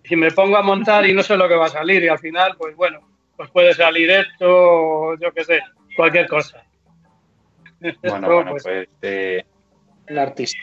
[0.05, 2.19] Y me pongo a montar y no sé lo que va a salir y al
[2.19, 3.01] final, pues bueno,
[3.37, 5.63] pues puede salir esto o yo qué sé,
[5.97, 6.65] cualquier cosa.
[8.03, 9.45] Bueno, bueno pues, pues eh,
[10.07, 10.59] el artista.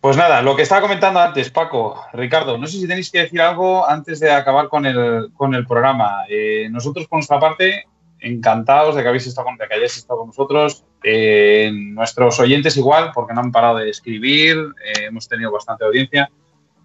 [0.00, 3.40] Pues nada, lo que estaba comentando antes, Paco, Ricardo, no sé si tenéis que decir
[3.40, 6.24] algo antes de acabar con el, con el programa.
[6.28, 7.84] Eh, nosotros, por nuestra parte,
[8.22, 10.84] encantados de que habéis estado con, que hayáis estado con nosotros.
[11.02, 16.30] Eh, nuestros oyentes igual, porque no han parado de escribir, eh, hemos tenido bastante audiencia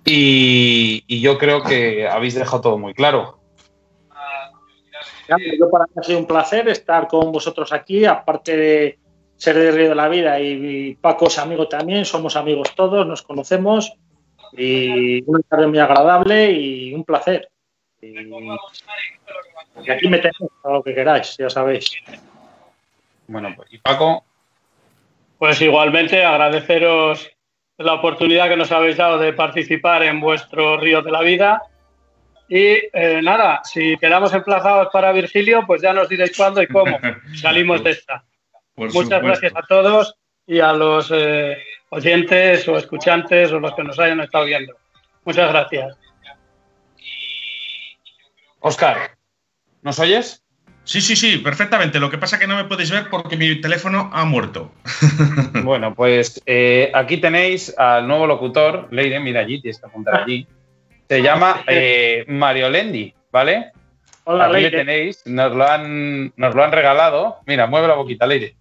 [0.04, 3.40] y, yo creo que habéis dejado todo muy claro.
[5.60, 9.00] Yo para mí ha sido un placer estar con vosotros aquí, aparte de
[9.36, 13.22] ser de Río de la Vida y, Paco es amigo también, somos amigos todos, nos
[13.22, 13.94] conocemos
[14.54, 17.50] y una tarde muy agradable y un placer.
[18.02, 18.14] Y
[19.90, 21.92] aquí me tenéis a lo que queráis, ya sabéis.
[23.28, 24.24] Bueno, pues, ¿y Paco?
[25.38, 27.30] Pues igualmente agradeceros
[27.78, 31.62] la oportunidad que nos habéis dado de participar en vuestro Río de la Vida.
[32.50, 36.98] Y eh, nada, si quedamos emplazados para Virgilio, pues ya nos diréis cuándo y cómo
[37.36, 38.24] salimos de esta.
[38.76, 40.16] Muchas gracias a todos
[40.46, 41.58] y a los eh,
[41.90, 44.76] oyentes o escuchantes o los que nos hayan estado viendo.
[45.26, 45.98] Muchas gracias.
[48.60, 49.17] Oscar,
[49.82, 50.44] ¿nos oyes?
[50.84, 52.00] Sí, sí, sí, perfectamente.
[52.00, 54.72] Lo que pasa es que no me podéis ver porque mi teléfono ha muerto.
[55.64, 60.48] bueno, pues eh, aquí tenéis al nuevo locutor, Leire, mira allí, tienes que apuntar allí.
[61.10, 63.72] Se llama eh, Mario Lendi, ¿vale?
[64.24, 67.38] Hola, Aquí le tenéis, nos lo, han, nos lo han regalado.
[67.46, 68.56] Mira, mueve la boquita, Leire.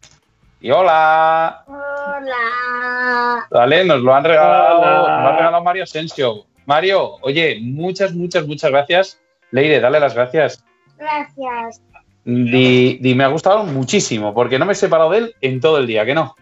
[0.61, 1.65] Y hola.
[1.67, 3.47] Hola.
[3.51, 6.47] Vale, nos lo han regalado, nos lo ha regalado Mario Asensio.
[6.67, 10.65] Mario, oye, muchas, muchas, muchas gracias Leire, dale las gracias.
[10.99, 11.81] Gracias.
[12.25, 15.87] Di, me ha gustado muchísimo, porque no me he separado de él en todo el
[15.87, 16.35] día, ¿que no?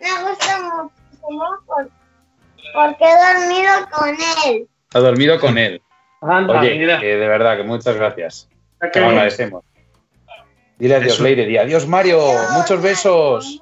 [0.00, 1.44] Me ha gustado muchísimo
[2.74, 4.16] porque he dormido con
[4.46, 4.68] él.
[4.92, 5.80] Ha dormido con él.
[6.20, 8.48] Oye, de verdad, que muchas gracias.
[8.92, 9.64] Te lo agradecemos.
[10.78, 11.46] Dile adiós, Leire.
[11.46, 12.20] Di adiós, Mario.
[12.52, 13.60] Muchos besos.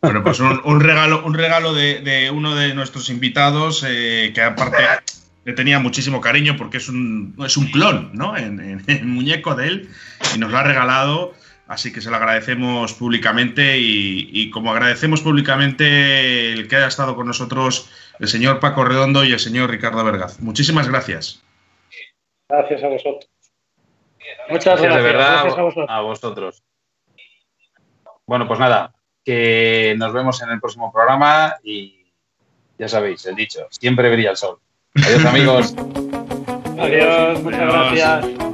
[0.00, 4.76] Bueno, pues un, regalo, un regalo de, uno de nuestros invitados, eh, que aparte
[5.44, 8.36] le tenía muchísimo cariño porque es un, es un clon, ¿no?
[8.42, 9.88] En, muñeco de él
[10.34, 11.34] y nos lo ha regalado.
[11.68, 17.26] Así que se lo agradecemos públicamente y, como agradecemos públicamente el que haya estado con
[17.26, 20.40] nosotros el señor Paco Redondo y el señor Ricardo Vergaz.
[20.40, 21.42] Muchísimas gracias.
[22.48, 23.30] Gracias a vosotros.
[24.50, 25.46] Muchas gracias, de verdad
[25.88, 26.62] a vosotros.
[28.26, 32.12] Bueno, pues nada, que nos vemos en el próximo programa y
[32.78, 34.58] ya sabéis, el dicho, siempre brilla el sol.
[34.94, 35.74] Adiós amigos.
[36.78, 38.51] Adiós, muchas gracias.